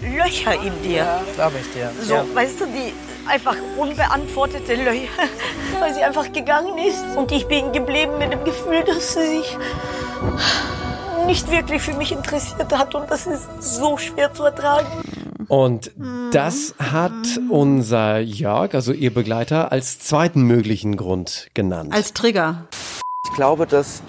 [0.00, 1.20] Löcher in dir.
[1.34, 1.92] Glaube ich dir.
[2.00, 2.24] So, Ja.
[2.34, 2.92] weißt du, die
[3.28, 5.08] einfach unbeantwortete Löcher,
[5.80, 7.04] weil sie einfach gegangen ist.
[7.16, 9.58] Und ich bin geblieben mit dem Gefühl, dass sie sich
[11.26, 12.94] nicht wirklich für mich interessiert hat.
[12.94, 14.86] Und das ist so schwer zu ertragen.
[15.48, 15.92] Und
[16.32, 21.92] das hat unser Jörg, also ihr Begleiter, als zweiten möglichen Grund genannt.
[21.94, 22.66] Als Trigger.
[23.24, 24.02] Ich glaube, dass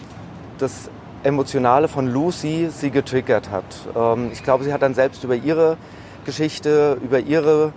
[0.57, 0.89] das
[1.23, 3.65] Emotionale von Lucy sie getriggert hat.
[3.95, 5.77] Ähm, ich glaube, sie hat dann selbst über ihre
[6.25, 7.73] Geschichte, über ihre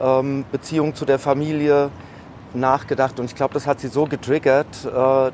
[0.00, 1.90] ähm, Beziehung zu der Familie
[2.54, 3.18] nachgedacht.
[3.18, 4.66] Und ich glaube, das hat sie so getriggert.
[4.84, 5.30] Äh,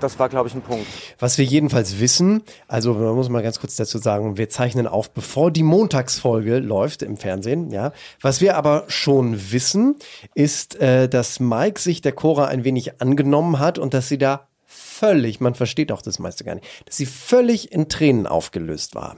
[0.00, 0.86] das war, glaube ich, ein Punkt.
[1.18, 5.10] Was wir jedenfalls wissen, also man muss mal ganz kurz dazu sagen, wir zeichnen auf,
[5.10, 7.92] bevor die Montagsfolge läuft im Fernsehen, ja.
[8.20, 9.96] Was wir aber schon wissen,
[10.34, 14.48] ist, äh, dass Mike sich der Cora ein wenig angenommen hat und dass sie da
[14.66, 19.16] völlig, man versteht auch das meiste gar nicht, dass sie völlig in Tränen aufgelöst war.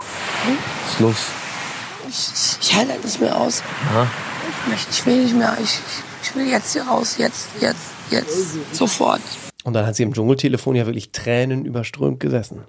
[0.00, 1.39] Was ist los?
[2.08, 3.62] Ich, ich halte halt nicht mehr aus.
[4.64, 5.56] Ich, möchte, ich will nicht mehr.
[5.62, 5.78] Ich,
[6.22, 7.16] ich will jetzt hier raus.
[7.18, 8.74] Jetzt, jetzt, jetzt.
[8.74, 9.20] Sofort.
[9.64, 12.64] Und dann hat sie im Dschungeltelefon ja wirklich Tränen überströmt gesessen.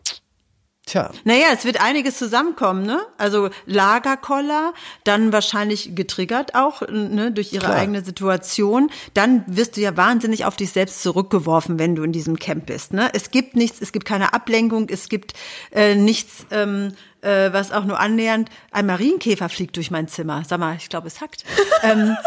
[0.91, 2.99] Tja, Naja, es wird einiges zusammenkommen, ne?
[3.17, 4.73] Also Lagerkoller,
[5.05, 7.77] dann wahrscheinlich getriggert auch, ne, durch ihre Klar.
[7.77, 8.91] eigene Situation.
[9.13, 12.91] Dann wirst du ja wahnsinnig auf dich selbst zurückgeworfen, wenn du in diesem Camp bist,
[12.91, 13.09] ne?
[13.13, 15.31] Es gibt nichts, es gibt keine Ablenkung, es gibt
[15.71, 18.49] äh, nichts, ähm, äh, was auch nur annähernd.
[18.71, 20.43] Ein Marienkäfer fliegt durch mein Zimmer.
[20.45, 21.45] Sag mal, ich glaube, es hackt.
[21.83, 22.17] ähm,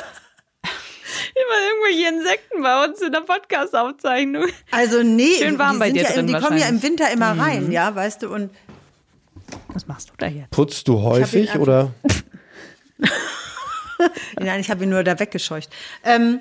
[1.34, 4.46] Immer irgendwelche Insekten bei uns in der Podcast-Aufzeichnung.
[4.70, 6.82] also nee, Schön warm die, bei sind dir ja, drin die kommen ja im.
[6.82, 8.50] Winter immer rein, ja, weißt du, und
[9.68, 10.50] Was machst du da jetzt?
[10.50, 11.92] putzt du häufig oder?
[14.38, 15.70] Nein, ich habe ihn nur da weggescheucht.
[16.04, 16.40] Ähm,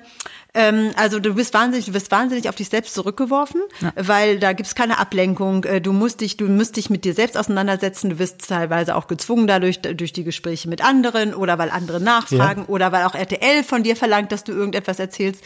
[0.56, 3.62] ähm, also du bist wahnsinnig, du wirst wahnsinnig auf dich selbst zurückgeworfen,
[3.96, 5.63] weil da gibt's keine Ablenkung.
[5.63, 8.10] Äh, Du musst dich, du musst dich mit dir selbst auseinandersetzen.
[8.10, 12.66] Du wirst teilweise auch gezwungen dadurch durch die Gespräche mit anderen oder weil andere nachfragen
[12.66, 15.44] oder weil auch RTL von dir verlangt, dass du irgendetwas erzählst.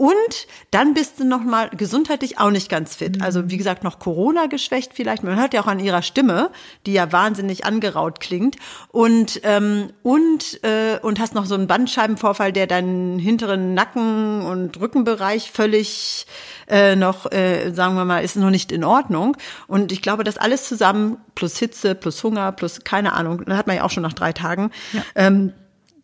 [0.00, 3.20] Und dann bist du noch mal gesundheitlich auch nicht ganz fit.
[3.20, 5.22] Also wie gesagt, noch Corona geschwächt vielleicht.
[5.24, 6.50] Man hört ja auch an ihrer Stimme,
[6.86, 8.56] die ja wahnsinnig angeraut klingt.
[8.88, 14.80] Und ähm, und äh, und hast noch so einen Bandscheibenvorfall, der deinen hinteren Nacken und
[14.80, 16.24] Rückenbereich völlig
[16.66, 19.36] äh, noch, äh, sagen wir mal, ist noch nicht in Ordnung.
[19.66, 23.76] Und ich glaube, das alles zusammen plus Hitze, plus Hunger, plus keine Ahnung, hat man
[23.76, 24.70] ja auch schon nach drei Tagen.
[25.14, 25.52] Ähm,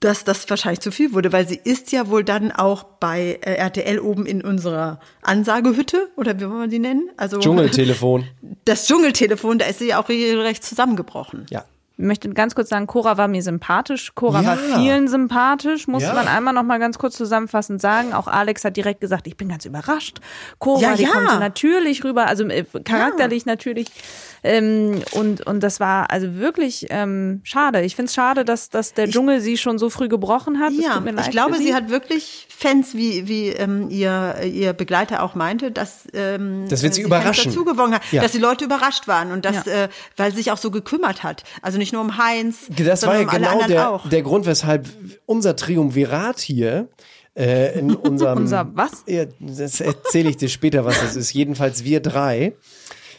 [0.06, 3.54] dass das wahrscheinlich zu viel wurde, weil sie ist ja wohl dann auch bei äh,
[3.54, 7.10] RTL oben in unserer Ansagehütte oder wie wollen wir die nennen?
[7.16, 8.24] Also Dschungeltelefon.
[8.64, 11.46] Das Dschungeltelefon, da ist sie ja auch regelrecht zusammengebrochen.
[11.50, 11.64] Ja.
[11.98, 14.12] Ich möchte ganz kurz sagen, Cora war mir sympathisch.
[14.14, 14.48] Cora Ja.
[14.48, 16.12] war vielen sympathisch, muss Ja.
[16.12, 18.12] man einmal noch mal ganz kurz zusammenfassend sagen.
[18.12, 20.18] Auch Alex hat direkt gesagt, ich bin ganz überrascht.
[20.58, 21.08] Cora, Ja, die ja.
[21.10, 23.86] kommt so natürlich rüber, also äh, charakterlich natürlich.
[24.44, 27.80] Ähm, und, und das war also wirklich ähm, schade.
[27.80, 30.72] Ich finde es schade, dass, dass der Dschungel sie schon so früh gebrochen hat.
[30.74, 34.36] Ja, tut mir leid ich glaube, für sie hat wirklich Fans, wie, wie ähm, ihr,
[34.44, 37.32] ihr Begleiter auch meinte, dass, ähm, Das wird sie äh, überraschen.
[37.44, 38.22] Fans dazugewonnen hat, Ja.
[38.22, 39.84] dass die Leute überrascht waren und dass, Ja.
[39.84, 41.42] äh, weil sie sich auch so gekümmert hat.
[41.62, 44.88] Also nicht nur um Heinz, Das war ja um genau der, der Grund, weshalb
[45.26, 46.88] unser Triumvirat hier
[47.36, 48.38] äh, in unserem.
[48.46, 49.04] Unser was?
[49.06, 51.32] Ja, das erzähle ich dir später, was das ist.
[51.32, 52.54] Jedenfalls wir drei.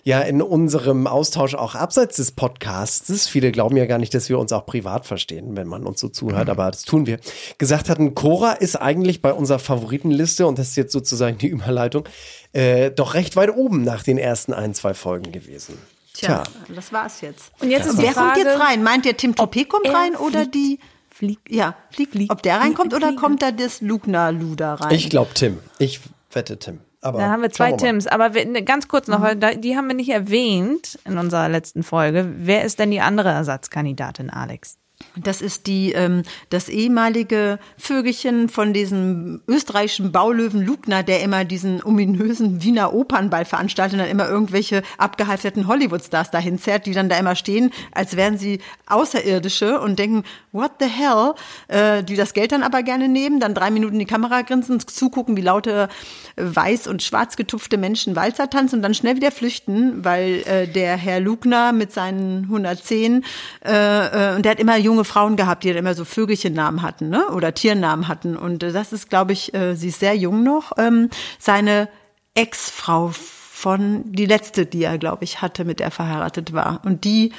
[0.04, 4.40] Ja, in unserem Austausch auch abseits des Podcasts, viele glauben ja gar nicht, dass wir
[4.40, 7.20] uns auch privat verstehen, wenn man uns so zuhört, aber das tun wir,
[7.58, 12.08] gesagt hatten, Cora ist eigentlich bei unserer Favoritenliste, und das ist jetzt sozusagen die Überleitung,
[12.54, 15.78] äh, doch recht weit oben nach den ersten ein, zwei Folgen gewesen.
[16.26, 17.52] Tja, das war's jetzt.
[17.60, 18.84] Und jetzt ist die Wer kommt Frage, jetzt rein?
[18.84, 20.56] Meint der Tim Topé kommt rein oder fliegt.
[20.56, 20.80] die?
[21.10, 21.52] Fliegt.
[21.52, 22.12] Ja, fliegt.
[22.12, 22.32] Fliegt.
[22.32, 23.22] Ob der reinkommt Fliegt, oder fliegt.
[23.22, 24.92] kommt da das Lugner-Luder rein?
[24.94, 25.60] Ich glaube Tim.
[25.80, 26.00] Ich
[26.32, 26.80] wette Tim.
[27.02, 27.72] Aber Da haben wir zwei.
[27.74, 31.48] Tims, aber wir, ne, ganz kurz noch, da, die haben wir nicht erwähnt in unserer
[31.48, 32.28] letzten Folge.
[32.38, 34.78] Wer ist denn die andere Ersatzkandidatin, Alex?
[35.16, 41.84] Das ist die, ähm, das ehemalige Vögelchen von diesem österreichischen Baulöwen Lugner, der immer diesen
[41.84, 47.18] ominösen Wiener Opernball veranstaltet und dann immer irgendwelche abgehalfterten Hollywood-Stars dahin zerrt, die dann da
[47.18, 51.34] immer stehen, als wären sie Außerirdische und denken, what the hell?
[51.68, 54.80] Äh, die das Geld dann aber gerne nehmen, dann drei Minuten in die Kamera grinsen,
[54.80, 55.90] zugucken, wie laute
[56.38, 60.96] weiß und schwarz getupfte Menschen Walzer tanzen und dann schnell wieder flüchten, weil äh, der
[60.98, 63.24] Herr Lugner mit seinen 110
[63.66, 67.10] äh, äh, und der hat immer junge Frauen gehabt, die dann immer so Vögelchennamen hatten,
[67.10, 67.28] ne?
[67.30, 68.36] Oder Tiernamen hatten.
[68.36, 70.72] Und äh, das ist, glaube ich, äh, sie ist sehr jung noch.
[70.78, 71.90] Ähm, seine
[72.34, 76.82] Ex-Frau von die letzte, die er, glaube ich, hatte, mit der er verheiratet war.
[76.86, 77.34] Und die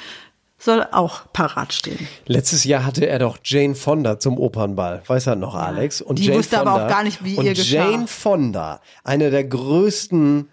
[0.57, 2.07] soll auch parat stehen.
[2.25, 5.01] Letztes Jahr hatte er doch Jane Fonda zum Opernball.
[5.07, 6.01] Weiß er noch, Alex?
[6.01, 7.89] Und Die Jane wusste aber Fonda, auch gar nicht, wie ihr geschah.
[7.89, 10.49] Jane Fonda, eine der größten,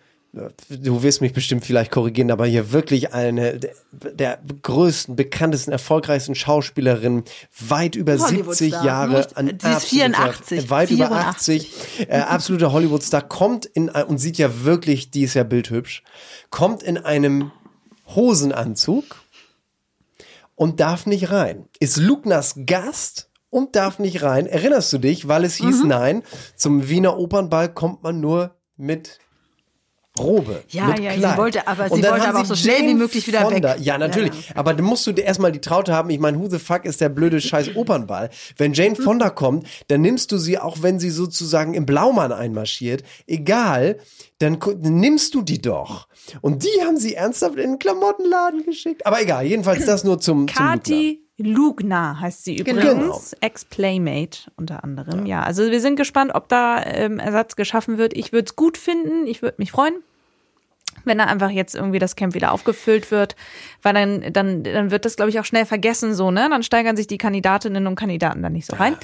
[0.69, 6.35] du wirst mich bestimmt vielleicht korrigieren, aber hier wirklich eine der, der größten, bekanntesten, erfolgreichsten
[6.35, 7.25] Schauspielerinnen,
[7.61, 8.85] weit über 70 Hollywood-Star.
[8.85, 9.27] Jahre.
[9.37, 11.73] An die ist absoluter- 84, Weit über 84.
[11.99, 12.09] 80.
[12.11, 16.03] Äh, absoluter Hollywood-Star, kommt in, und sieht ja wirklich, die ist ja bildhübsch,
[16.51, 17.51] kommt in einem
[18.15, 19.05] Hosenanzug
[20.55, 21.67] und darf nicht rein.
[21.81, 24.47] Ist Lugners Gast und darf nicht rein.
[24.47, 25.89] Erinnerst du dich, weil es hieß, Mhm.
[25.89, 26.23] nein,
[26.57, 29.19] zum Wiener Opernball kommt man nur mit
[30.19, 30.63] Robe.
[30.69, 31.39] Ja, mit ja, sie Kleid.
[31.39, 33.75] wollte aber- sie wollte aber sie auch so schnell wie möglich wieder Fonda.
[33.75, 33.81] weg.
[33.81, 34.33] Ja, natürlich.
[34.55, 36.11] Aber dann musst du dir erstmal die Traute haben.
[36.11, 38.31] Ich meine, who the fuck ist der blöde scheiß Opernball?
[38.57, 43.03] Wenn Jane Fonda kommt, dann nimmst du sie, auch wenn sie sozusagen im Blaumann einmarschiert,
[43.27, 43.99] egal,
[44.39, 46.09] dann nimmst du die doch.
[46.41, 49.07] Und die haben sie ernsthaft in den Klamottenladen geschickt.
[49.07, 50.47] Aber egal, jedenfalls das nur zum.
[50.47, 52.81] Kati Lugner heißt sie Genau.
[52.93, 53.35] übrigens.
[53.41, 55.27] Ex-Playmate unter anderem.
[55.27, 55.43] Ja.
[55.43, 58.17] also wir sind gespannt, ob da ähm, Ersatz geschaffen wird.
[58.17, 59.27] Ich würde es gut finden.
[59.27, 59.95] Ich würde mich freuen.
[61.07, 63.37] Wenn da einfach jetzt irgendwie das Camp wieder aufgefüllt wird,
[63.83, 66.49] weil dann, dann, dann wird das, glaube ich, auch schnell vergessen, so, ne?
[66.51, 68.97] Dann steigern sich die Kandidatinnen und Kandidaten da nicht so rein.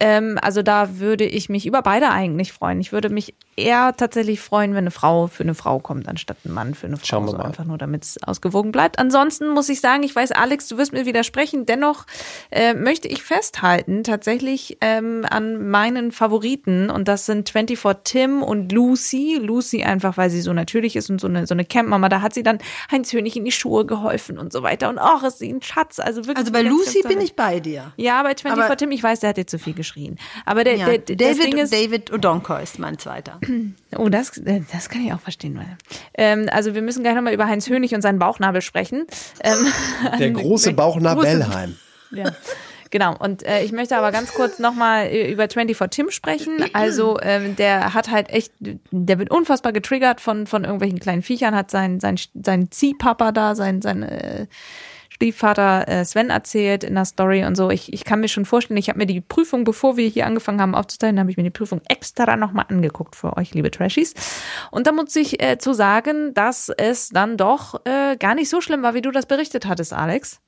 [0.00, 2.80] Ähm, also da würde ich mich über beide eigentlich freuen.
[2.80, 6.52] Ich würde mich eher tatsächlich freuen, wenn eine Frau für eine Frau kommt, anstatt ein
[6.52, 7.06] Mann für eine Frau.
[7.06, 7.46] Schauen wir so mal.
[7.46, 8.98] Einfach nur, damit es ausgewogen bleibt.
[8.98, 11.66] Ansonsten muss ich sagen, ich weiß, Alex, du wirst mir widersprechen.
[11.66, 12.06] Dennoch
[12.50, 16.90] äh, möchte ich festhalten, tatsächlich ähm, an meinen Favoriten.
[16.90, 19.38] Und das sind 24 Tim und Lucy.
[19.40, 22.08] Lucy einfach, weil sie so natürlich ist und so eine, so eine Campmama.
[22.08, 22.58] Da hat sie dann
[22.90, 24.88] Heinz Hönig in die Schuhe geholfen und so weiter.
[24.88, 25.98] Und auch ist sie ein Schatz.
[25.98, 26.38] Also wirklich.
[26.38, 27.92] Also bei ganz, Lucy ganz bin ich bei dir.
[27.96, 30.18] Ja, bei 24 Aber- Tim, ich weiß, der hat dir zu viel geschrien.
[30.44, 33.40] Aber der, Ja, der, das David, Ding ist, David O'Donkor ist mein zweiter.
[33.96, 35.56] Oh, das, äh, das kann ich auch verstehen.
[35.56, 35.78] Weil,
[36.14, 39.06] ähm, also wir müssen gleich nochmal über Heinz Hönig und seinen Bauchnabel sprechen.
[39.42, 39.66] Ähm,
[40.18, 41.76] Der große Bauchnabel Große- Bellheim.
[42.10, 42.24] ja.
[42.96, 46.64] Genau, und äh, ich möchte aber ganz kurz nochmal über 24 Tim sprechen.
[46.72, 51.54] Also ähm, der hat halt echt, der wird unfassbar getriggert von, von irgendwelchen kleinen Viechern,
[51.54, 54.46] hat sein, sein, sein Ziehpapa da, sein, sein äh,
[55.10, 57.68] Stiefvater äh, Sven erzählt in der Story und so.
[57.68, 60.62] Ich, ich kann mir schon vorstellen, ich habe mir die Prüfung, bevor wir hier angefangen
[60.62, 64.14] haben aufzuteilen, habe ich mir die Prüfung extra nochmal angeguckt für euch, liebe Trashies.
[64.70, 68.62] Und da muss ich äh, zu sagen, dass es dann doch äh, gar nicht so
[68.62, 70.40] schlimm war, wie du das berichtet hattest, Alex.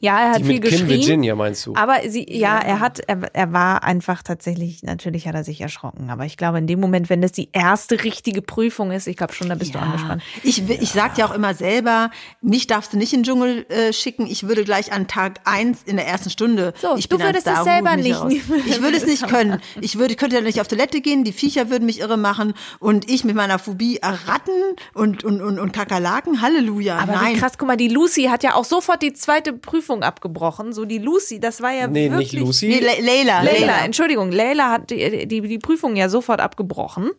[0.00, 0.88] Ja, er hat Die viel mit Kim geschrien.
[0.88, 1.74] Virginia meinst du?
[1.74, 6.08] Aber sie, ja, er hat, er, er war einfach tatsächlich, natürlich hat er sich erschrocken.
[6.10, 9.32] Aber ich glaube, in dem Moment, wenn das die erste richtige Prüfung ist, ich glaube
[9.32, 10.22] schon, da bist du angespannt.
[10.44, 13.92] Ich, ich sag ja auch immer selber, mich darfst du nicht in den Dschungel äh,
[13.92, 14.26] schicken.
[14.28, 16.74] Ich würde gleich an Tag eins in der ersten Stunde.
[16.80, 18.32] So, ich du würdest es selber nicht- aus.
[18.32, 19.60] Ich würde es nicht können.
[19.80, 23.10] Ich würde, könnte ja nicht auf Toilette gehen, die Viecher würden mich irre machen und
[23.10, 24.52] ich mit meiner Phobie Ratten
[24.94, 26.40] und, und, und, und Kakerlaken.
[26.40, 26.98] Halleluja.
[26.98, 27.34] Aber Nein.
[27.34, 30.72] wie krass, guck mal, die Lucy hat ja auch sofort die zweite Prüfung abgebrochen.
[30.72, 32.32] So die Lucy, das war ja Nee, wirklich.
[32.32, 32.68] nicht Lucy.
[32.68, 33.42] Nee, Le Leila.
[33.42, 37.10] Leila, Entschuldigung, Leila hat die, die, die Prüfung ja sofort abgebrochen.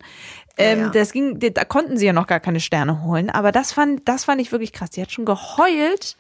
[0.57, 0.89] Ähm, ja.
[0.89, 3.29] Das ging, da konnten sie ja noch gar keine Sterne holen.
[3.29, 4.89] Aber das fand, das fand ich wirklich krass.
[4.91, 6.17] Die hat schon geheult,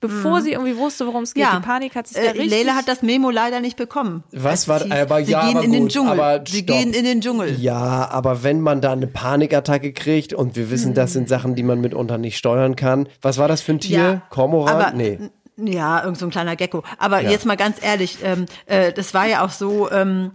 [0.00, 1.44] bevor sie irgendwie wusste, worum es geht.
[1.44, 1.50] Mhm.
[1.52, 1.58] Ja.
[1.60, 2.50] Die Panik hat sich da Äh, richtig.
[2.50, 4.24] Leila hat das Memo leider nicht bekommen.
[4.32, 6.12] Was war- aber sie ja, gehen aber in den gut, Dschungel.
[6.20, 6.76] aber sie stopp.
[6.76, 7.58] gehen in den Dschungel.
[7.60, 11.62] Ja, aber wenn man da eine Panikattacke kriegt und wir wissen, das sind Sachen, die
[11.62, 13.08] man mitunter nicht steuern kann.
[13.22, 13.98] Was war das für ein Tier?
[13.98, 14.74] Ja, Kormoran?
[14.74, 15.18] aber, nee.
[15.56, 16.82] Ja, irgend so ein kleiner Gecko.
[16.98, 17.30] Aber Ja.
[17.30, 20.32] jetzt mal ganz ehrlich, ähm, äh, das war ja auch so, ähm,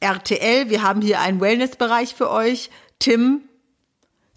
[0.00, 2.70] RTL, wir haben hier einen Wellnessbereich für euch.
[2.98, 3.42] Tim,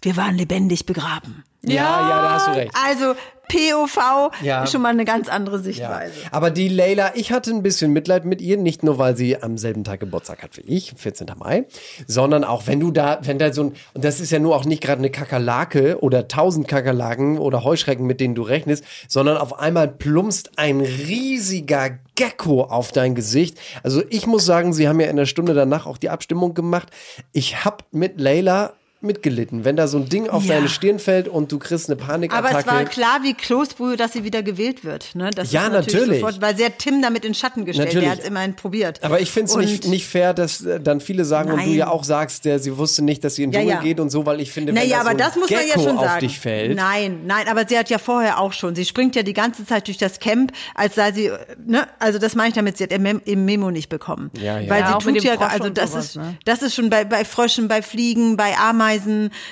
[0.02, 1.44] wir waren lebendig begraben.
[1.62, 1.74] Ja,
[2.10, 2.72] ja, da hast du recht.
[2.86, 3.14] Also
[3.48, 4.64] POV Ja.
[4.64, 5.62] ist schon mal eine ganz andere Ja.
[5.62, 6.12] Sichtweise.
[6.30, 9.58] Aber die Leila, ich hatte ein bisschen Mitleid mit ihr, nicht nur, weil sie am
[9.58, 11.26] selben Tag Geburtstag hat wie ich, 14.
[11.38, 11.64] Mai,
[12.06, 14.64] sondern auch, wenn du da, wenn da so ein, und das ist ja nur auch
[14.64, 19.58] nicht gerade eine Kakerlake oder tausend Kakerlaken oder Heuschrecken, mit denen du rechnest, sondern auf
[19.58, 23.58] einmal plumpst ein riesiger Gecko auf dein Gesicht.
[23.82, 26.88] Also ich muss sagen, sie haben ja in der Stunde danach auch die Abstimmung gemacht.
[27.32, 28.72] Ich hab mit Leila
[29.04, 30.54] mitgelitten, wenn da so ein Ding auf Ja.
[30.56, 32.58] deine Stirn fällt und du kriegst eine Aber Panikattacke.
[32.58, 35.14] es war klar wie Klosbrühe, dass sie wieder gewählt wird.
[35.14, 35.30] Ne?
[35.34, 36.20] Das Ja, ist natürlich.
[36.20, 37.88] Sofort, weil sie hat Tim damit in Schatten gestellt.
[37.88, 38.04] Natürlich.
[38.08, 39.02] Der hat es immerhin probiert.
[39.02, 41.74] aber ich finde es nicht, nicht fair, dass äh, dann viele sagen und du Nein.
[41.76, 43.82] ja auch sagst, der, sie wusste nicht, dass sie in den Ja, Dschungel ja.
[43.82, 45.60] geht und so, weil ich finde, wenn Naja, da so aber ein das muss man
[45.60, 46.20] ja Gecko schon auf sagen.
[46.20, 46.76] dich fällt.
[46.76, 48.74] Nein, nein, aber sie hat ja vorher auch schon.
[48.74, 51.30] Sie springt ja die ganze Zeit durch das Camp, als sei sie,
[51.66, 54.30] ne, also das meine ich damit, sie hat im Mem- im Memo nicht bekommen.
[54.38, 54.70] Ja, ja.
[54.70, 56.36] Weil Ja, sie tut ja, also das sowas, ist, ne?
[56.44, 58.93] das ist schon bei, bei Fröschen, bei Fliegen, bei Ameisen,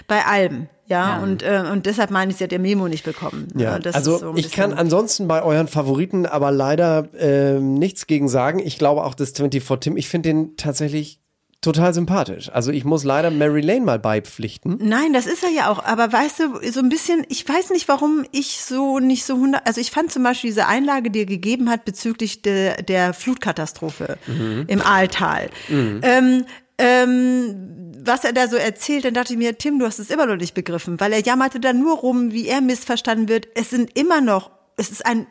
[0.06, 0.68] bei allem.
[0.86, 3.48] Ja, und, äh, und deshalb meine ich, sie hat ihr Memo nicht bekommen.
[3.56, 8.28] Ja, das also so ich kann ansonsten bei euren Favoriten aber leider ähm, nichts gegen
[8.28, 8.58] sagen.
[8.58, 11.22] Ich glaube auch, dass 24 Tim, ich finde den tatsächlich
[11.62, 12.50] total sympathisch.
[12.52, 14.78] Also ich muss leider Mary Lane mal beipflichten.
[14.82, 15.82] Nein, das ist er ja auch.
[15.82, 19.66] Aber weißt du, so ein bisschen, ich weiß nicht, warum ich so nicht so hundert,
[19.66, 24.18] also ich fand zum Beispiel diese Einlage, die er gegeben hat bezüglich de, der Flutkatastrophe
[24.66, 25.50] im Aaltal.
[26.02, 26.44] Ähm,
[26.82, 30.26] ähm, was er da so erzählt, dann dachte ich mir, Tim, du hast es immer
[30.26, 33.48] noch nicht begriffen, weil er jammerte da nur rum, wie er missverstanden wird.
[33.54, 35.26] Es sind immer noch, es ist ein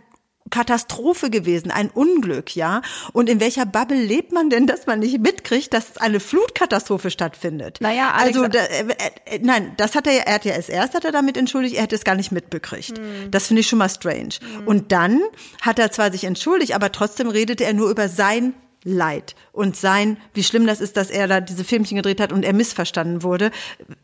[0.50, 2.82] Katastrophe gewesen, ein Unglück, ja.
[3.14, 7.78] Und in welcher Bubble lebt man denn, dass man nicht mitkriegt, dass eine Flutkatastrophe stattfindet?
[7.80, 8.86] Naja, Alex- also da, äh,
[9.26, 11.76] äh, nein, das hat er ja, er hat ja als erst hat er damit entschuldigt,
[11.76, 13.00] er hätte es gar nicht mitbekriegt.
[13.30, 14.36] Das finde ich schon mal strange.
[14.66, 15.22] Und dann
[15.62, 20.18] hat er zwar sich entschuldigt, aber trotzdem redete er nur über sein Leid und sein,
[20.34, 23.52] wie schlimm das ist, dass er da diese Filmchen gedreht hat und er missverstanden wurde.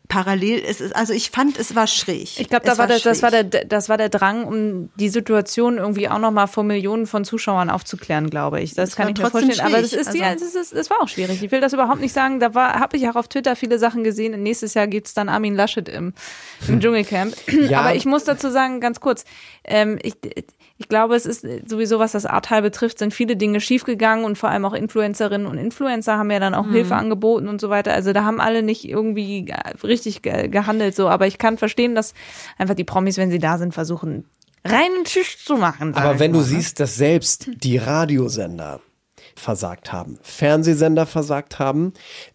[0.06, 2.38] Parallel ist es, also ich fand, es war schräg.
[2.40, 5.08] Ich glaube, da Es war der, das war der, das war der Drang, um die
[5.08, 8.74] Situation irgendwie auch noch mal vor Millionen von Zuschauern aufzuklären, glaube ich.
[8.74, 9.60] Das, Das kann war ich mir vorstellen.
[9.60, 11.42] Aber das schwierig, ist, ja, also- das ist, das war auch schwierig.
[11.42, 12.38] Ich will das überhaupt nicht sagen.
[12.38, 14.40] Da war, habe ich auch auf Twitter viele Sachen gesehen.
[14.42, 16.14] Nächstes Jahr gibt's dann Armin Laschet im,
[16.68, 17.34] im Dschungelcamp.
[17.68, 17.80] Ja.
[17.80, 19.24] Aber ich muss dazu sagen, ganz kurz,
[19.64, 20.14] ähm, ich,
[20.78, 24.48] ich glaube, es ist sowieso, was das Ahrtal betrifft, sind viele Dinge schiefgegangen und vor
[24.48, 27.92] allem auch Influencerinnen und Influencer haben ja dann auch Hilfe angeboten und so weiter.
[27.92, 31.08] Also da haben alle nicht irgendwie ge- richtig ge gehandelt so.
[31.08, 32.14] Aber ich kann verstehen, dass
[32.58, 34.24] einfach die Promis, wenn sie da sind, versuchen,
[34.64, 35.94] reinen Tisch zu machen.
[35.94, 36.44] Aber wenn du ne?
[36.44, 38.80] siehst, dass selbst die Radiosender
[39.34, 41.92] versagt haben, Fernsehsender versagt haben,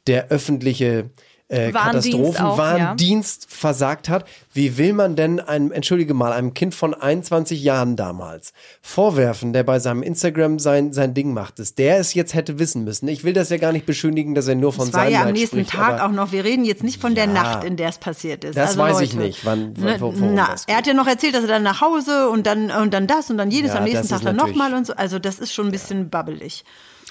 [0.07, 1.09] der öffentliche
[1.49, 6.73] äh, Warndienst auch, Katastrophenwarndienst versagt hat, wie will man denn einem, entschuldige mal, einem Kind
[6.73, 11.97] von 21 Jahren damals vorwerfen, der bei seinem Instagram sein, sein Ding macht, dass der
[11.99, 13.07] es jetzt hätte wissen müssen?
[13.07, 15.19] Ich will das ja gar nicht beschönigen, dass er nur von Es war seinem ja
[15.21, 16.31] am Leid nächsten spricht, Tag auch noch.
[16.31, 17.31] Wir reden jetzt nicht von der Ja.
[17.33, 18.57] Nacht, in der es passiert ist.
[18.57, 20.93] Das also weiß Leute, ich nicht, wann- ne, wo- worum na, das er hat ja
[20.93, 23.71] noch erzählt, dass er dann nach Hause und dann und dann das und dann jedes
[23.73, 24.93] Ja, am nächsten Tag dann nochmal und so.
[24.93, 26.63] Also das ist schon ein bisschen babbelig.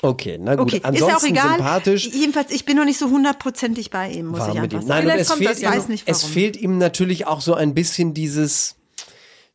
[0.04, 0.66] Okay, na gut.
[0.66, 1.56] Okay, ist Ansonsten ja auch egal.
[1.58, 2.08] sympathisch.
[2.12, 4.70] Jedenfalls, ich bin noch nicht so hundertprozentig bei ihm, muss war ich einfach ihm.
[4.70, 4.86] sagen.
[4.88, 6.32] Nein, und Vielleicht es kommt fehlt, das ihm, nicht, es warum.
[6.34, 8.74] fehlt ihm natürlich auch so ein bisschen dieses,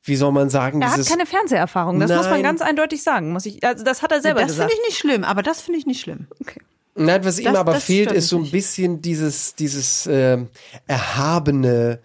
[0.03, 2.43] wie soll man sagen, Er hat dieses, keine Fernseherfahrung, das muss man Nein.
[2.43, 3.33] ganz eindeutig sagen.
[3.33, 4.71] Muss ich, also das hat er selber das gesagt.
[4.71, 6.27] finde ich nicht schlimm, aber das finde ich nicht schlimm.
[6.95, 10.47] nein, was ihm das- aber das fehlt, ist so ein bisschen dieses, dieses ähm,
[10.87, 11.99] erhabene,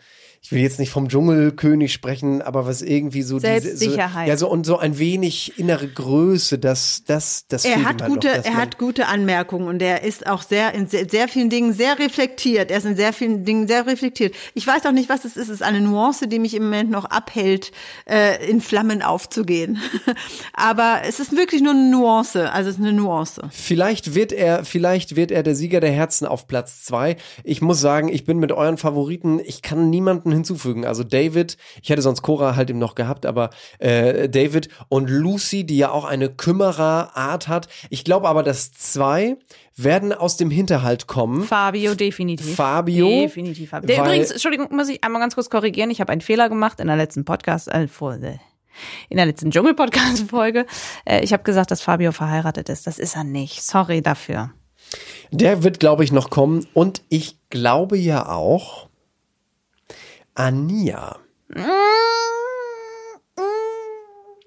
[0.45, 4.27] ich will jetzt nicht vom Dschungelkönig sprechen, aber was irgendwie so diese, so, Selbstsicherheit.
[4.27, 8.27] ja so und so ein wenig innere Größe, das, das, das Er hat halt gute,
[8.27, 11.73] noch, er hat gute Anmerkungen und er ist auch sehr in sehr, sehr vielen Dingen
[11.73, 12.73] sehr reflektiert.
[12.73, 14.35] Er ist in sehr vielen Dingen sehr reflektiert.
[14.55, 15.43] Ich weiß auch nicht, was es ist.
[15.43, 17.71] Es ist eine Nuance, die mich im Moment noch abhält,
[18.11, 19.79] äh, in Flammen aufzugehen.
[20.55, 22.51] Aber es ist wirklich nur eine Nuance.
[22.51, 23.43] Also es ist eine Nuance.
[23.53, 27.17] Vielleicht wird er, vielleicht wird er der Sieger der Herzen auf Platz zwei.
[27.45, 30.85] Ich muss sagen, ich bin mit euren Favoriten, ich kann niemanden hinzufügen.
[30.85, 35.65] Also David, ich hätte sonst Cora halt eben noch gehabt, aber äh, David und Lucy,
[35.65, 37.69] die ja auch eine Kümmererart hat.
[37.91, 39.37] Ich glaube aber, dass zwei
[39.77, 41.45] werden aus dem Hinterhalt kommen.
[41.45, 42.55] Fabio, definitiv.
[42.55, 43.71] Fabio, Definitiv.
[43.71, 43.87] Fabio.
[43.87, 45.91] Der, übrigens, Entschuldigung, muss ich einmal ganz kurz korrigieren.
[45.91, 48.37] Ich habe einen Fehler gemacht in der letzten Podcast, äh, vor, äh,
[49.09, 50.67] in der letzten Dschungel-Podcast-Folge.
[51.05, 52.87] Äh, ich habe gesagt, dass Fabio verheiratet ist.
[52.87, 53.63] Das ist er nicht.
[53.63, 54.51] Sorry dafür.
[55.31, 56.67] Der wird, glaube ich, noch kommen.
[56.75, 58.89] Und ich glaube ja auch,
[60.35, 61.17] Ania.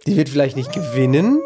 [0.08, 1.40] Die wird vielleicht nicht gewinnen,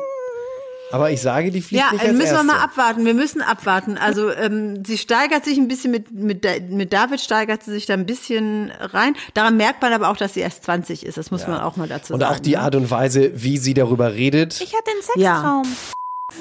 [0.92, 2.46] aber ich sage, die fliegt Ja, nicht äh, als müssen wir Erste.
[2.48, 3.06] mal abwarten.
[3.06, 3.98] Wir müssen abwarten.
[3.98, 7.94] Also ähm, sie steigert sich ein bisschen mit, mit, mit David steigert sie sich da
[7.94, 9.16] ein bisschen rein.
[9.34, 11.18] Daran merkt man aber auch, dass sie erst 20 ist.
[11.18, 12.36] Das muss man auch mal dazu Und sagen.
[12.36, 12.60] auch die ne?
[12.62, 14.60] Art und Weise, wie sie darüber redet.
[14.62, 15.62] Ich hatte einen Ja.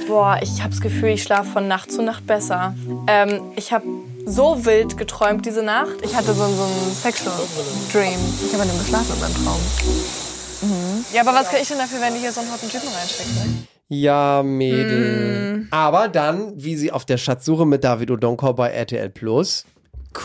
[0.06, 2.74] Boah, ich habe das Gefühl, ich schlafe von Nacht zu Nacht besser.
[3.06, 3.84] Ähm, ich habe
[4.26, 5.96] so wild geträumt diese Nacht.
[6.02, 7.36] Ich hatte so, so einen Sexual
[7.92, 8.18] Dream.
[8.46, 9.60] Ich habe an dem geschlafen in meinem Traum.
[10.60, 11.04] Mhm.
[11.12, 13.68] Ja, aber was kann ich denn dafür, wenn die hier so einen hotten Typen reinstecken?
[13.88, 15.66] Ja, Mädel.
[15.70, 19.64] Aber dann, wie sie auf der Schatzsuche mit David Odonkor bei RTL Plus,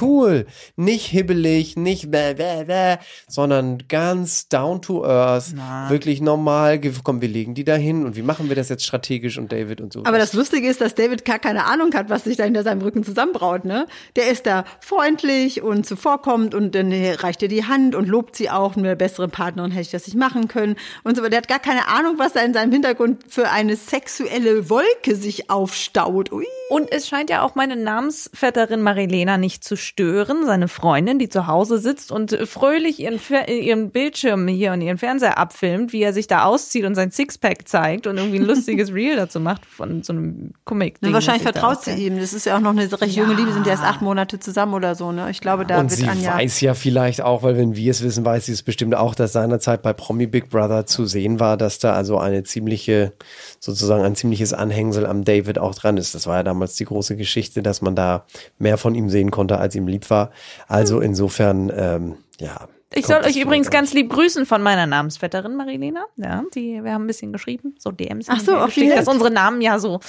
[0.02, 0.46] cool.
[0.76, 5.56] Nicht hibbelig, nicht bäh, bäh, bäh, sondern ganz down to earth.
[5.90, 6.80] Wirklich normal.
[7.04, 9.82] Komm, wir legen die da hin und wie machen wir das jetzt strategisch und David
[9.82, 10.04] und so.
[10.06, 12.82] Aber das Lustige ist, dass David gar keine Ahnung hat, was sich da hinter seinem
[12.82, 13.66] Rücken zusammenbraut.
[13.66, 13.88] Ne?
[14.16, 18.50] Der ist da freundlich und zuvorkommend und dann reicht ihr die Hand und lobt sie
[18.50, 18.76] auch.
[18.76, 20.76] Mit einer besseren Partnerin hätte ich das nicht machen können.
[21.04, 23.76] Und so, aber der hat gar keine Ahnung, was da in seinem Hintergrund für eine
[23.76, 26.32] sexuelle Wolke sich aufstaut.
[26.32, 26.46] Ui.
[26.70, 31.48] Und es scheint ja auch meine Namensvetterin Marilena nicht zu stören, seine Freundin, die zu
[31.48, 36.14] Hause sitzt und fröhlich ihren, Fer ihren Bildschirm hier und ihren Fernseher abfilmt, wie er
[36.14, 40.04] sich da auszieht und sein Sixpack zeigt und irgendwie ein lustiges Reel dazu macht von
[40.04, 42.20] so einem comic Na, wahrscheinlich vertraut sie ihm.
[42.20, 44.74] Das ist ja auch noch eine recht junge Liebe, sind ja erst acht Monate zusammen
[44.74, 45.12] oder so.
[45.12, 45.30] Ne?
[45.30, 46.36] Ich glaube, da und wird sie Anja.
[46.36, 49.34] weiß ja vielleicht auch, weil wenn wir es wissen, weiß sie es bestimmt auch, dass
[49.34, 53.14] seinerzeit bei Promi Big Brother zu sehen war, dass da also eine ziemliche,
[53.60, 56.16] sozusagen ein ziemliches Anhängsel am David auch dran ist.
[56.16, 58.26] Das war ja damals die große Geschichte, dass man da
[58.60, 60.32] mehr von ihm sehen konnte, als ihm lieb war.
[60.68, 62.68] Also insofern, ähm, ja.
[62.94, 66.06] Ich soll euch übrigens ganz lieb grüßen von meiner Namensvetterin Marilena.
[66.18, 68.28] Ja, die, wir haben ein bisschen geschrieben, so DMs.
[68.30, 70.00] Ach so, haben wir auf geschickt, dass unsere Namen ja so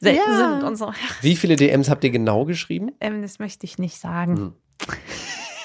[0.00, 0.36] selten Ja.
[0.58, 0.86] sind und so.
[0.86, 2.92] Ja, Wie viele DMs habt ihr genau geschrieben?
[3.00, 4.54] ähm, das möchte ich nicht sagen.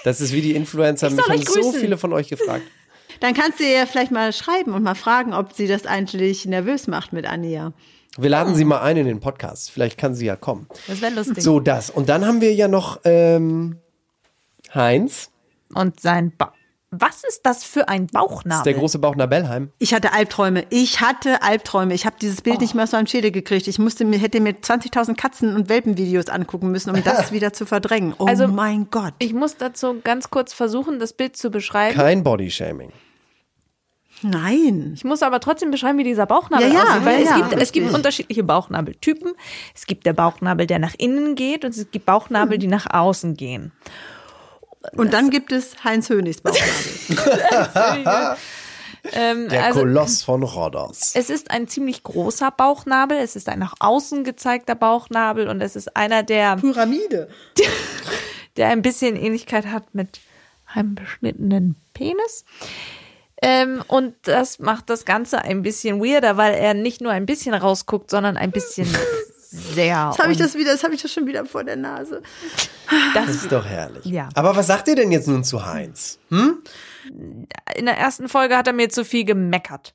[0.06, 1.08] Das ist wie die Influencer.
[1.08, 2.64] Ich Mich haben so viele von euch gefragt.
[3.22, 6.46] Dann kannst du ihr ja vielleicht mal schreiben und mal fragen, ob sie das eigentlich
[6.46, 7.74] nervös macht mit Anja.
[8.18, 9.72] Wir laden sie mal ein in den Podcast.
[9.72, 10.68] Vielleicht kann sie ja kommen.
[10.88, 11.44] Das wäre lustig.
[11.44, 11.90] So, das.
[11.90, 13.78] Und dann haben wir ja noch ähm,
[14.74, 15.30] Heinz.
[15.74, 16.54] Und sein ba
[16.92, 18.74] Was ist das für ein Das ist der Bauchnabel?
[18.76, 19.72] große Bauchnabelheim.
[19.80, 20.66] Ich hatte Albträume.
[20.70, 21.94] Ich hatte Albträume.
[21.94, 23.68] Ich habe dieses Bild nicht mehr aus meinem Schädel gekriegt.
[23.68, 27.66] Ich musste mir, hätte mir 20.000 Katzen- und Welpenvideos angucken müssen, um das wieder zu
[27.66, 28.14] verdrängen.
[28.18, 29.14] Oh Also- mein Gott.
[29.20, 31.94] Ich muss dazu ganz kurz versuchen, das Bild zu beschreiben.
[31.96, 32.92] Kein Bodyshaming.
[34.28, 34.94] Nein.
[34.96, 37.48] Ich muss aber trotzdem beschreiben, wie dieser Bauchnabel Ja, ja, aussieht, weil ja, es, ja,
[37.48, 39.34] gibt, es gibt unterschiedliche Bauchnabeltypen.
[39.76, 43.36] Es gibt der Bauchnabel, der nach innen geht und es gibt Bauchnabel, die nach außen
[43.36, 43.72] gehen.
[44.94, 48.38] Und dann gibt es Heinz Hönigs Bauchnabel.
[49.14, 51.12] Ähm, Der also, Koloss von Rhodos.
[51.14, 55.76] es ist ein ziemlich großer Bauchnabel, es ist ein nach außen gezeigter Bauchnabel und es
[55.76, 57.30] ist einer, der, Pyramide.
[58.58, 60.22] der ein bisschen Ähnlichkeit hat mit
[60.66, 62.46] einem beschnittenen Penis.
[63.42, 67.54] Ähm, und das macht das Ganze ein bisschen weirder, weil er nicht nur ein bisschen
[67.54, 68.88] rausguckt, sondern ein bisschen
[69.50, 70.10] sehr.
[70.12, 72.22] Jetzt habe ich das wieder, das habe ich das schon wieder vor der Nase.
[73.14, 74.06] Das ist doch herrlich.
[74.06, 74.30] Ja.
[74.36, 76.20] Aber was sagt ihr denn jetzt nun zu Heinz?
[76.30, 79.94] in der ersten Folge hat er mir zu viel gemeckert.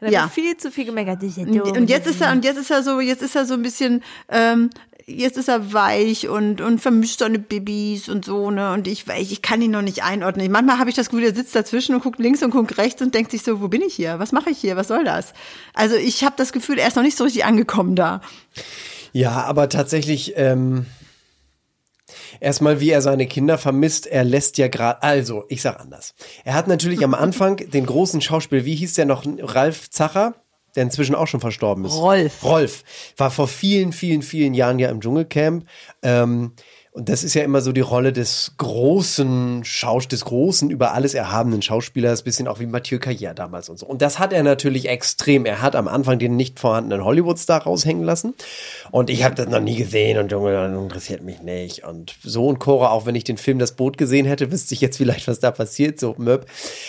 [0.00, 0.22] Er hat Ja.
[0.24, 1.22] mir viel zu viel gemeckert.
[1.22, 3.62] Das und jetzt ist er, und jetzt ist er so, jetzt ist er so ein
[3.62, 4.70] bisschen, ähm,
[5.06, 8.72] jetzt ist er weich und, und vermischt seine Babys und so, ne?
[8.72, 10.50] Und ich weiß, ich kann ihn noch nicht einordnen.
[10.50, 13.14] Manchmal habe ich das Gefühl, er sitzt dazwischen und guckt links und guckt rechts und
[13.14, 14.18] denkt sich so, wo bin ich hier?
[14.18, 14.76] Was mache ich hier?
[14.76, 15.32] Was soll das?
[15.74, 18.20] Also ich habe das Gefühl, er ist noch nicht so richtig angekommen da.
[19.12, 20.86] Ja, aber tatsächlich, ähm,
[22.40, 26.14] erstmal, wie er seine Kinder vermisst, er lässt ja gerade, also, ich sag anders.
[26.44, 30.34] Er hat natürlich am Anfang den großen Schauspieler, wie hieß der noch, Ralf Zacher?
[30.76, 31.94] Der inzwischen auch schon verstorben ist.
[31.94, 32.44] Rolf.
[32.44, 32.84] Rolf.
[33.16, 35.66] War vor vielen, vielen, vielen Jahren ja im Dschungelcamp.
[36.02, 36.52] Ähm,
[36.96, 41.12] und das ist ja immer so die Rolle des großen Schaus, des großen, über alles
[41.12, 43.84] erhabenen Schauspielers, bisschen auch wie Mathieu Carrière damals und so.
[43.84, 45.44] Und das hat er natürlich extrem.
[45.44, 48.32] Er hat am Anfang den nicht vorhandenen Hollywood-Star raushängen lassen.
[48.92, 51.84] Und ich habe das noch nie gesehen und Dschungel interessiert mich nicht.
[51.84, 54.80] Und so und Cora, auch wenn ich den Film Das Boot gesehen hätte, wüsste ich
[54.80, 56.46] jetzt vielleicht, was da passiert, so Möb.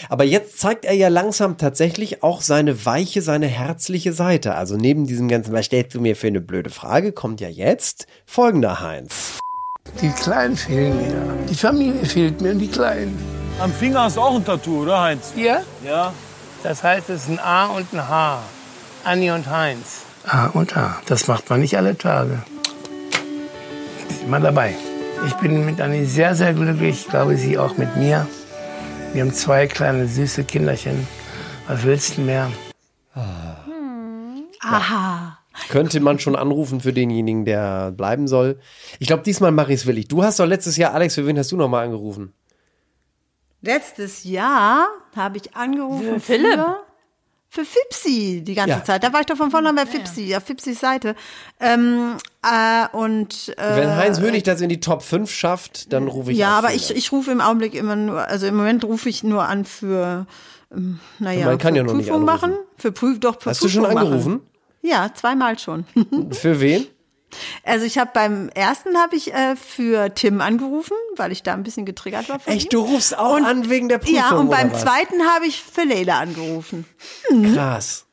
[0.08, 4.56] Aber jetzt zeigt er ja langsam tatsächlich auch seine weiche, seine herzliche Seite.
[4.56, 8.08] Also neben diesem ganzen, was stellst du mir für eine blöde Frage, kommt ja jetzt
[8.26, 9.42] folgender Heinz.
[10.02, 11.46] Die Kleinen fehlen mir.
[11.50, 13.18] Die Familie fehlt mir und die Kleinen.
[13.60, 15.32] Am Finger hast du auch ein Tattoo, oder Heinz?
[15.34, 15.64] Hier?
[15.84, 16.14] Ja.
[16.64, 18.40] Das heißt, es ist ein A und ein H.
[19.04, 20.02] Anni und Heinz.
[20.28, 21.02] A und H.
[21.08, 22.44] Das macht man nicht alle Tage.
[24.10, 24.76] Ist immer dabei.
[25.26, 27.02] Ich bin mit Anni sehr, sehr glücklich.
[27.02, 28.28] Ich glaube, sie auch mit mir.
[29.14, 31.08] Wir haben zwei kleine, süße Kinderchen.
[31.68, 32.52] Was willst du mehr?
[34.62, 35.37] Aha.
[35.70, 38.60] Könnte man schon anrufen für denjenigen, der bleiben soll.
[39.00, 40.08] Ich glaube, diesmal mache ich es willig.
[40.08, 42.34] Du hast doch letztes Jahr, Alex, für wen hast du noch mal angerufen?
[43.62, 46.54] Letztes Jahr habe ich angerufen Für Philipp.
[46.54, 46.78] Für,
[47.50, 48.84] für Fipsi die ganze Ja.
[48.84, 49.04] Zeit.
[49.04, 51.16] Da war ich doch von vornherein bei Fipsi, auf Fipsis Seite.
[51.60, 56.32] Ähm, äh, und äh, Wenn Heinz Hönig das in die Top 5 schafft, dann rufe
[56.32, 59.24] ich Ja, aber ich, ich rufe im Augenblick immer nur, also im Moment rufe ich
[59.24, 60.28] nur an für,
[60.72, 62.52] ähm, naja, Man kann für ja noch nicht Prüfung anrufen.
[62.52, 62.66] machen.
[62.78, 64.32] Für Prüf, doch, für Hast du schon Prüfung angerufen?
[64.34, 64.48] Machen.
[64.88, 65.86] Ja, zweimal schon.
[66.32, 66.86] Für wen?
[67.64, 71.64] Also ich habe beim ersten habe ich äh, für Tim angerufen, weil ich da ein
[71.64, 74.82] bisschen getriggert war Echt, du rufst auch an wegen der Prüfung Ja, und beim was?
[74.82, 76.86] zweiten habe ich für Leila angerufen.
[77.54, 78.06] Krass.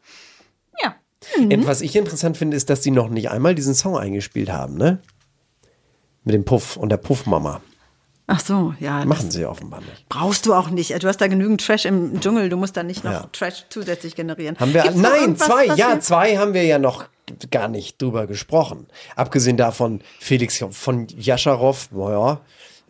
[0.83, 0.97] Ja.
[1.39, 4.77] Und was ich interessant finde, ist, dass die noch nicht einmal diesen Song eingespielt haben,
[4.77, 5.01] ne?
[6.25, 7.61] Mit dem Puff und der Puffmama.
[8.27, 9.05] Ach so, ja.
[9.05, 10.09] Machen sie offenbar nicht.
[10.09, 10.91] Brauchst du auch nicht.
[11.03, 12.49] Du hast da genügend Trash im Dschungel.
[12.49, 13.29] Du musst da nicht noch Ja.
[13.33, 14.57] Trash zusätzlich generieren.
[14.59, 17.05] Haben wir, Gibt's nein, zwei, was ja, zwei haben wir ja noch
[17.51, 18.87] gar nicht drüber gesprochen.
[19.15, 22.41] Abgesehen davon, Felix von Jascharow, naja,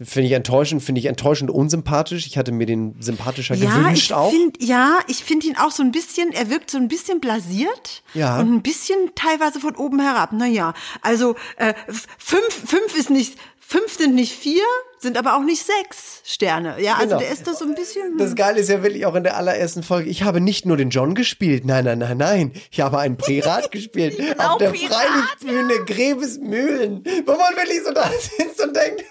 [0.01, 2.27] finde ich enttäuschend, finde ich enttäuschend unsympathisch.
[2.27, 4.31] Ich hatte mir den sympathischer Ja, gewünscht ich auch.
[4.31, 8.03] find, ja, ich finde ihn auch so ein bisschen, er wirkt so ein bisschen blasiert
[8.13, 8.41] Ja.
[8.41, 10.33] und ein bisschen teilweise von oben herab.
[10.33, 11.75] Naja, also äh,
[12.19, 14.63] fünf, fünf ist nicht, fünf sind nicht vier,
[14.99, 16.77] sind aber auch nicht sechs Sterne.
[16.81, 17.19] Ja, also Genau.
[17.19, 18.17] der ist da so ein bisschen.
[18.19, 20.09] Das Geile ist ja wirklich auch in der allerersten Folge.
[20.09, 21.65] Ich habe nicht nur den John gespielt.
[21.67, 22.53] Nein, nein, nein, nein.
[22.71, 24.19] Ich habe einen Pirat gespielt.
[24.39, 27.05] auf der Pirat, Freilichtbühne Gräbesmühlen.
[27.27, 29.05] Wo man wirklich so da sitzt und denkt,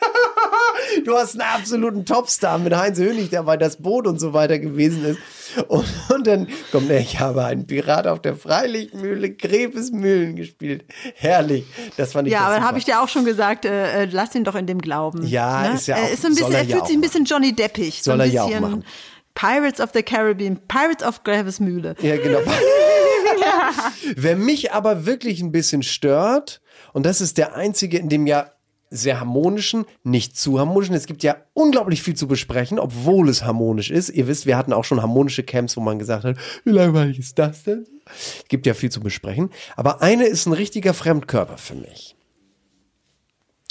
[1.05, 4.57] du hast einen absoluten Topstar mit Heinz Hönig, der bei das Boot und so weiter
[4.59, 5.19] gewesen ist.
[5.67, 10.85] Und, und dann kommt er, ich habe einen Pirat auf der Freilichtmühle Gräbesmühlen gespielt.
[11.15, 11.65] Herrlich.
[11.97, 14.43] Das fand ich ja, aber habe ich dir auch schon gesagt, äh, äh, lass ihn
[14.43, 15.25] doch in dem glauben.
[15.25, 15.75] Ja, ne?
[15.75, 17.01] ist ja er auch- ist so ein bisschen, er er, ja fühlt auch sich ein
[17.01, 18.01] bisschen Johnny Deppig.
[18.03, 18.83] Soll so ein er ja auch machen.
[19.35, 21.95] Pirates of the Caribbean, Pirates of Gräbesmühle.
[22.01, 22.39] Ja, genau.
[24.15, 26.61] Wer mich aber wirklich ein bisschen stört,
[26.93, 28.51] und das ist der einzige in dem ja
[28.93, 30.95] sehr harmonischen, nicht zu harmonischen.
[30.95, 34.09] Es gibt ja unglaublich viel zu besprechen, obwohl es harmonisch ist.
[34.09, 37.39] Ihr wisst, wir hatten auch schon harmonische Camps, wo man gesagt hat, wie langweilig ist
[37.39, 37.85] das denn?
[38.05, 39.49] Es gibt ja viel zu besprechen.
[39.75, 42.15] Aber eine ist ein richtiger Fremdkörper für mich.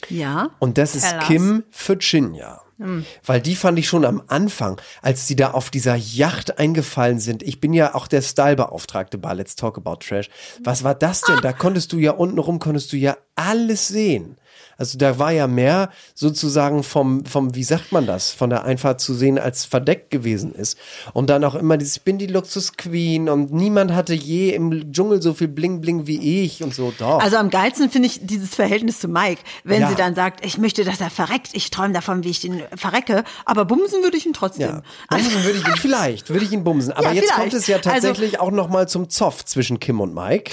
[0.09, 0.51] Ja.
[0.59, 1.27] Und das ist Tell us.
[1.27, 2.61] Kim Virginia.
[2.79, 3.05] Hm.
[3.25, 7.43] Weil die fand ich schon am Anfang, als die da auf dieser Yacht eingefallen sind.
[7.43, 10.29] Ich bin ja auch der Stylebeauftragte bei Let's Talk About Trash.
[10.65, 11.39] Was war das denn?
[11.43, 14.37] Da konntest du ja unten rum, konntest du ja alles sehen.
[14.83, 19.01] Also da war ja mehr sozusagen vom, vom, wie sagt man das, von der Einfahrt
[19.01, 20.77] zu sehen, als verdeckt gewesen ist.
[21.13, 24.93] Und dann auch immer dieses, ich bin die Luxus Queen und niemand hatte je im
[24.93, 26.93] Dschungel so viel Bling Bling wie ich und so.
[26.99, 27.21] Doch.
[27.21, 29.41] Also am geilsten finde ich dieses Verhältnis zu Mike.
[29.63, 29.89] Wenn Ja.
[29.89, 33.23] sie dann sagt, ich möchte, dass er verreckt, ich träume davon, wie ich den verrecke,
[33.45, 34.69] aber bumsen würde ich ihn trotzdem.
[34.69, 36.93] Ja, bumsen würde ich ihn vielleicht, würde ich ihn bumsen.
[36.93, 37.39] Aber Ja, jetzt vielleicht.
[37.41, 40.51] kommt es ja Also- tatsächlich auch noch mal zum Zoff zwischen Kim und Mike.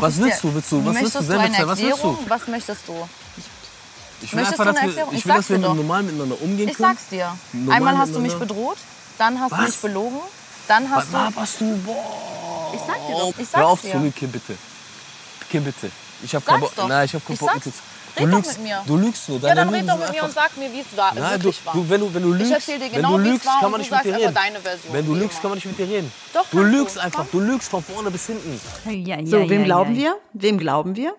[0.00, 0.52] Was willst du?
[0.54, 1.38] Willst du, was willst du du denn?
[1.38, 1.68] eine Marcel?
[1.68, 2.18] Was willst du?
[2.28, 2.92] Was möchtest du?
[4.24, 5.12] Ich will Möchtest einfach, du dass eine wir, Erklärung?
[5.14, 5.74] ich Ich will, dass sag's wir dir doch.
[5.74, 6.88] normal miteinander umgehen Ich können.
[6.96, 7.36] sag's dir.
[7.52, 8.54] Normal Einmal hast du mich miteinander.
[8.54, 8.78] bedroht,
[9.18, 9.66] dann hast du Was?
[9.66, 10.18] mich belogen,
[10.68, 11.36] dann hast Was du.
[11.36, 11.76] warst du?
[11.84, 12.72] Boah.
[12.74, 14.12] Ich sag dir doch, ich Hör auf sag's zu mir, dir.
[14.12, 14.54] Kim, bitte.
[15.50, 15.90] Kim, bitte.
[16.22, 16.74] Ich hab Sag's keinen Bock.
[16.76, 16.88] doch.
[16.88, 17.50] Nein, ich hab keinen Ich Bock.
[17.52, 17.66] sag's.
[17.66, 17.80] mit dir-
[18.16, 18.82] Red Du doch lügst, mit mir.
[18.86, 19.38] du lügst nur.
[19.38, 21.14] Ja, Deine dann Lügen red doch sind mit mir und sag mir, wie es war.
[21.16, 21.72] Nein, du, wirklich war.
[21.74, 23.46] du, wenn, du, wenn du lügst, Ich erzähl dir wenn genau, du wie es lügst,
[23.46, 24.34] war kann und man du nicht mit sagst dir einfach reden.
[24.34, 25.40] deine Version, Wenn du wie lügst, immer.
[25.42, 26.12] kann man nicht mit dir reden.
[26.32, 27.00] Doch, du kannst lügst du.
[27.00, 27.26] einfach.
[27.32, 28.60] Du lügst von vorne bis hinten.
[29.26, 30.16] So, wem glauben wir?
[30.32, 31.14] Wem glauben wir?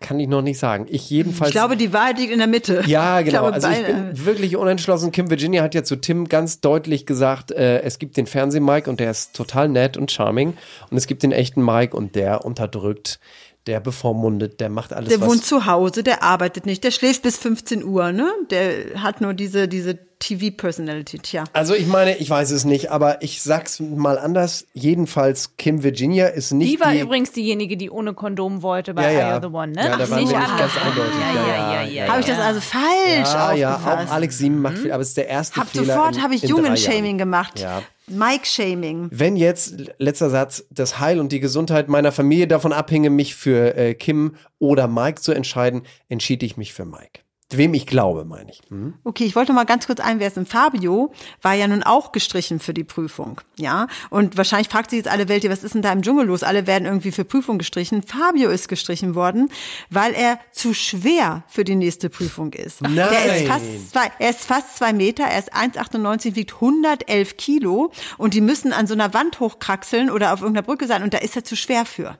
[0.00, 0.86] Kann ich noch nicht sagen.
[0.90, 1.50] Ich jedenfalls.
[1.50, 2.82] Ich glaube, die Wahrheit liegt in der Mitte.
[2.86, 3.50] ja, genau.
[3.50, 5.10] glaube, also ich bin wirklich unentschlossen.
[5.10, 9.00] Kim Virginia hat ja zu Tim ganz deutlich gesagt, äh, es gibt den Fernseh-Mike und
[9.00, 10.54] der ist total nett und charming.
[10.90, 13.18] Und es gibt den echten Mike und der unterdrückt,
[13.66, 15.28] der bevormundet, der macht alles, Der was...
[15.28, 18.30] wohnt zu Hause, der arbeitet nicht, der schläft bis 15 Uhr, ne?
[18.50, 21.44] Der hat nur diese, diese TV-Personality, tja.
[21.52, 24.66] Also ich meine, ich weiß es nicht, aber ich sag's mal anders.
[24.72, 29.12] Jedenfalls Kim Virginia ist nicht Die war die übrigens diejenige, die ohne Kondom wollte bei
[29.12, 29.36] Ja, ja.
[29.36, 29.84] I the One, ne?
[29.84, 31.14] Ja, da waren Nicht wir nicht ganz eindeutig.
[31.20, 32.08] Ja, ja, ja, ja.
[32.08, 34.08] Habe ich das also falsch ja, ja, aufgefasst?
[34.08, 36.42] auch Alex Sieben macht viel, aber es ist der erste Hab Fehler sofort habe ich
[36.42, 37.60] Jungen-Shaming gemacht.
[38.08, 39.08] Mike-Shaming.
[39.10, 43.76] Wenn jetzt, letzter Satz, das Heil und die Gesundheit meiner Familie davon abhinge, mich für
[43.76, 47.25] äh, Kim oder Mike zu entscheiden, entschied ich mich für Mike.
[47.52, 48.60] Wem ich glaube, meine ich.
[48.70, 48.94] Hm?
[49.04, 50.46] Okay, ich wollte mal ganz kurz einwerfen.
[50.46, 53.86] Fabio war ja nun auch gestrichen für die Prüfung, ja.
[54.10, 56.42] Und wahrscheinlich fragt sich jetzt alle Welt, was ist denn da im Dschungel los?
[56.42, 58.02] Alle werden irgendwie für Prüfung gestrichen.
[58.02, 59.48] Fabio ist gestrichen worden,
[59.90, 62.82] weil er zu schwer für die nächste Prüfung ist.
[62.82, 62.96] Nein.
[62.96, 67.92] Der ist fast zwei, er ist fast zwei Meter, er ist 1,98, wiegt 111 Kilo
[68.18, 71.18] und die müssen an so einer Wand hochkraxeln oder auf irgendeiner Brücke sein und da
[71.18, 72.18] ist er zu schwer für.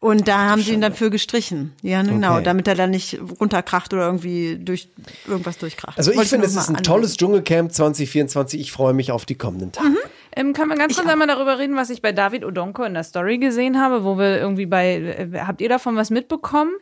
[0.00, 1.72] Und da haben sie ihn dann für gestrichen.
[1.82, 2.44] Ja, genau, Okay.
[2.44, 4.88] damit er dann nicht runterkracht oder irgendwie durch
[5.26, 5.96] irgendwas durchkracht.
[5.98, 8.60] Also ich Wollte finde, es ist ein tolles Dschungelcamp 2024.
[8.60, 9.96] Ich freue mich auf die kommenden Tage.
[10.36, 13.04] Ähm, kann man ganz kurz einmal darüber reden, was ich bei David Odonko in der
[13.04, 16.72] Story gesehen habe, wo wir irgendwie bei, äh, habt ihr davon was mitbekommen?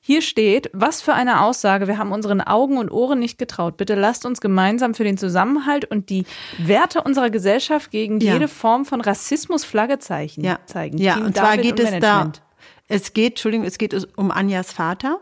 [0.00, 3.76] Hier steht, was für eine Aussage, wir haben unseren Augen und Ohren nicht getraut.
[3.78, 6.26] Bitte lasst uns gemeinsam für den Zusammenhalt und die
[6.58, 8.34] Werte unserer Gesellschaft gegen Ja.
[8.34, 10.42] jede Form von Rassismus Flagge zeigen.
[10.44, 10.98] Ja, zeigen.
[10.98, 12.32] ja Team und zwar David geht es da.
[12.88, 15.20] Es geht, Entschuldigung, es geht um Anjas Vater,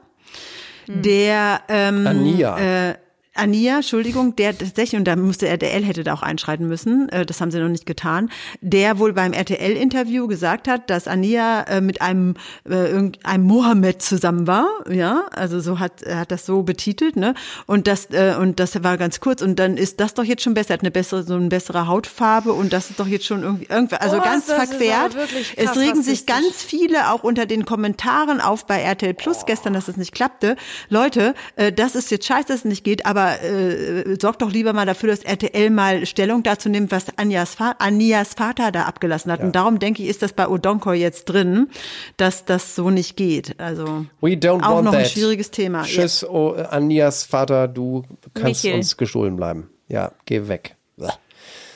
[0.89, 2.91] der ähm, Ania.
[2.91, 2.95] Äh,
[3.35, 7.41] Ania, Entschuldigung, der tatsächlich, und da musste RTL hätte da auch einschreiten müssen, äh, das
[7.41, 8.31] haben sie noch nicht getan,
[8.61, 12.35] der wohl beim RTL-Interview gesagt hat, dass Ania äh, mit einem,
[12.69, 17.33] äh, irgendeinem Mohammed zusammen war, ja, also so hat, er hat das so betitelt, ne,
[17.67, 18.09] und das,
[18.39, 20.81] und das war ganz kurz, und dann ist das doch jetzt schon besser, er hat
[20.83, 24.19] eine bessere, so eine bessere Hautfarbe, und das ist doch jetzt schon irgendwie, irgendwie also
[24.19, 25.17] Oh, ganz das verquert.
[25.57, 29.89] Es regen sich ganz viele auch unter den Kommentaren auf bei RTL Plus gestern, dass
[29.89, 30.57] es nicht klappte.
[30.91, 31.35] Leute,
[31.77, 34.87] das ist jetzt scheiße, dass es nicht geht, aber aber äh, sorg doch lieber mal
[34.87, 39.41] dafür, dass RTL mal Stellung dazu nimmt, was Anjas, Anias Vater da abgelassen hat.
[39.41, 41.69] Und darum denke ich, ist das bei Odonkor jetzt drin,
[42.17, 43.59] dass das so nicht geht.
[43.61, 45.03] Also We don't auch want noch that.
[45.03, 45.83] ein schwieriges Thema.
[45.85, 48.05] Tschüss, oh, Anias Vater, du
[48.35, 48.75] kannst Michel.
[48.75, 49.71] uns gestohlen bleiben.
[49.89, 50.77] Ja, geh weg.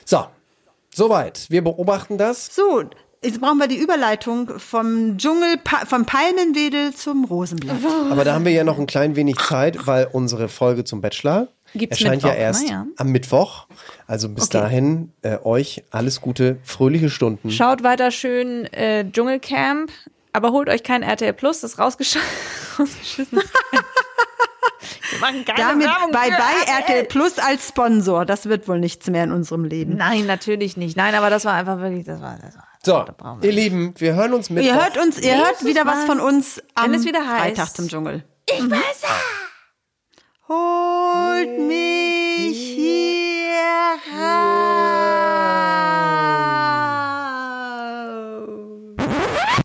[0.05, 0.24] So,
[0.94, 1.47] soweit.
[1.51, 2.55] Wir beobachten das.
[2.55, 2.84] So,
[3.26, 5.56] jetzt brauchen wir die Überleitung vom Dschungel,
[5.86, 7.76] vom Palmenwedel zum Rosenblatt.
[8.10, 11.48] Aber da haben wir ja noch ein klein wenig Zeit, weil unsere Folge zum Bachelor
[11.74, 12.70] Gibt's erscheint ja Mittwoch, erst ne?
[12.70, 12.86] Ja.
[12.96, 13.66] am Mittwoch.
[14.06, 17.50] Also bis dahin äh, euch alles Gute, fröhliche Stunden.
[17.50, 19.90] Schaut weiter schön äh, Dschungelcamp,
[20.32, 22.16] aber holt euch kein RTL Plus, das rausgesch
[22.78, 23.40] rausgeschissen.
[25.10, 28.24] Wir machen keine Damit Werbung bye bye RTL Plus als Sponsor.
[28.24, 29.96] Das wird wohl nichts mehr in unserem Leben.
[29.96, 30.96] Nein, natürlich nicht.
[30.96, 33.05] Nein, aber das war einfach wirklich, das war, das war So,
[33.43, 34.68] ihr Lieben, wir hören uns Mittwoch.
[34.68, 37.57] Ihr hört uns, ihr hört wieder was von uns am Wenn es wieder heißt.
[37.57, 38.22] Freitag zum Dschungel.
[38.49, 39.03] Ich weiß
[40.49, 44.76] Holt mich hier raus.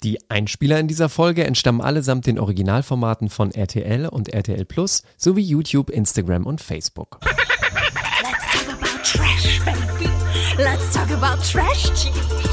[0.01, 5.43] Die Einspieler in dieser Folge entstammen allesamt den Originalformaten von RTL und RTL Plus sowie
[5.43, 7.19] YouTube, Instagram und Facebook.
[7.23, 10.09] Let's talk about trash, baby.
[10.57, 12.50] Let's talk about trash TV.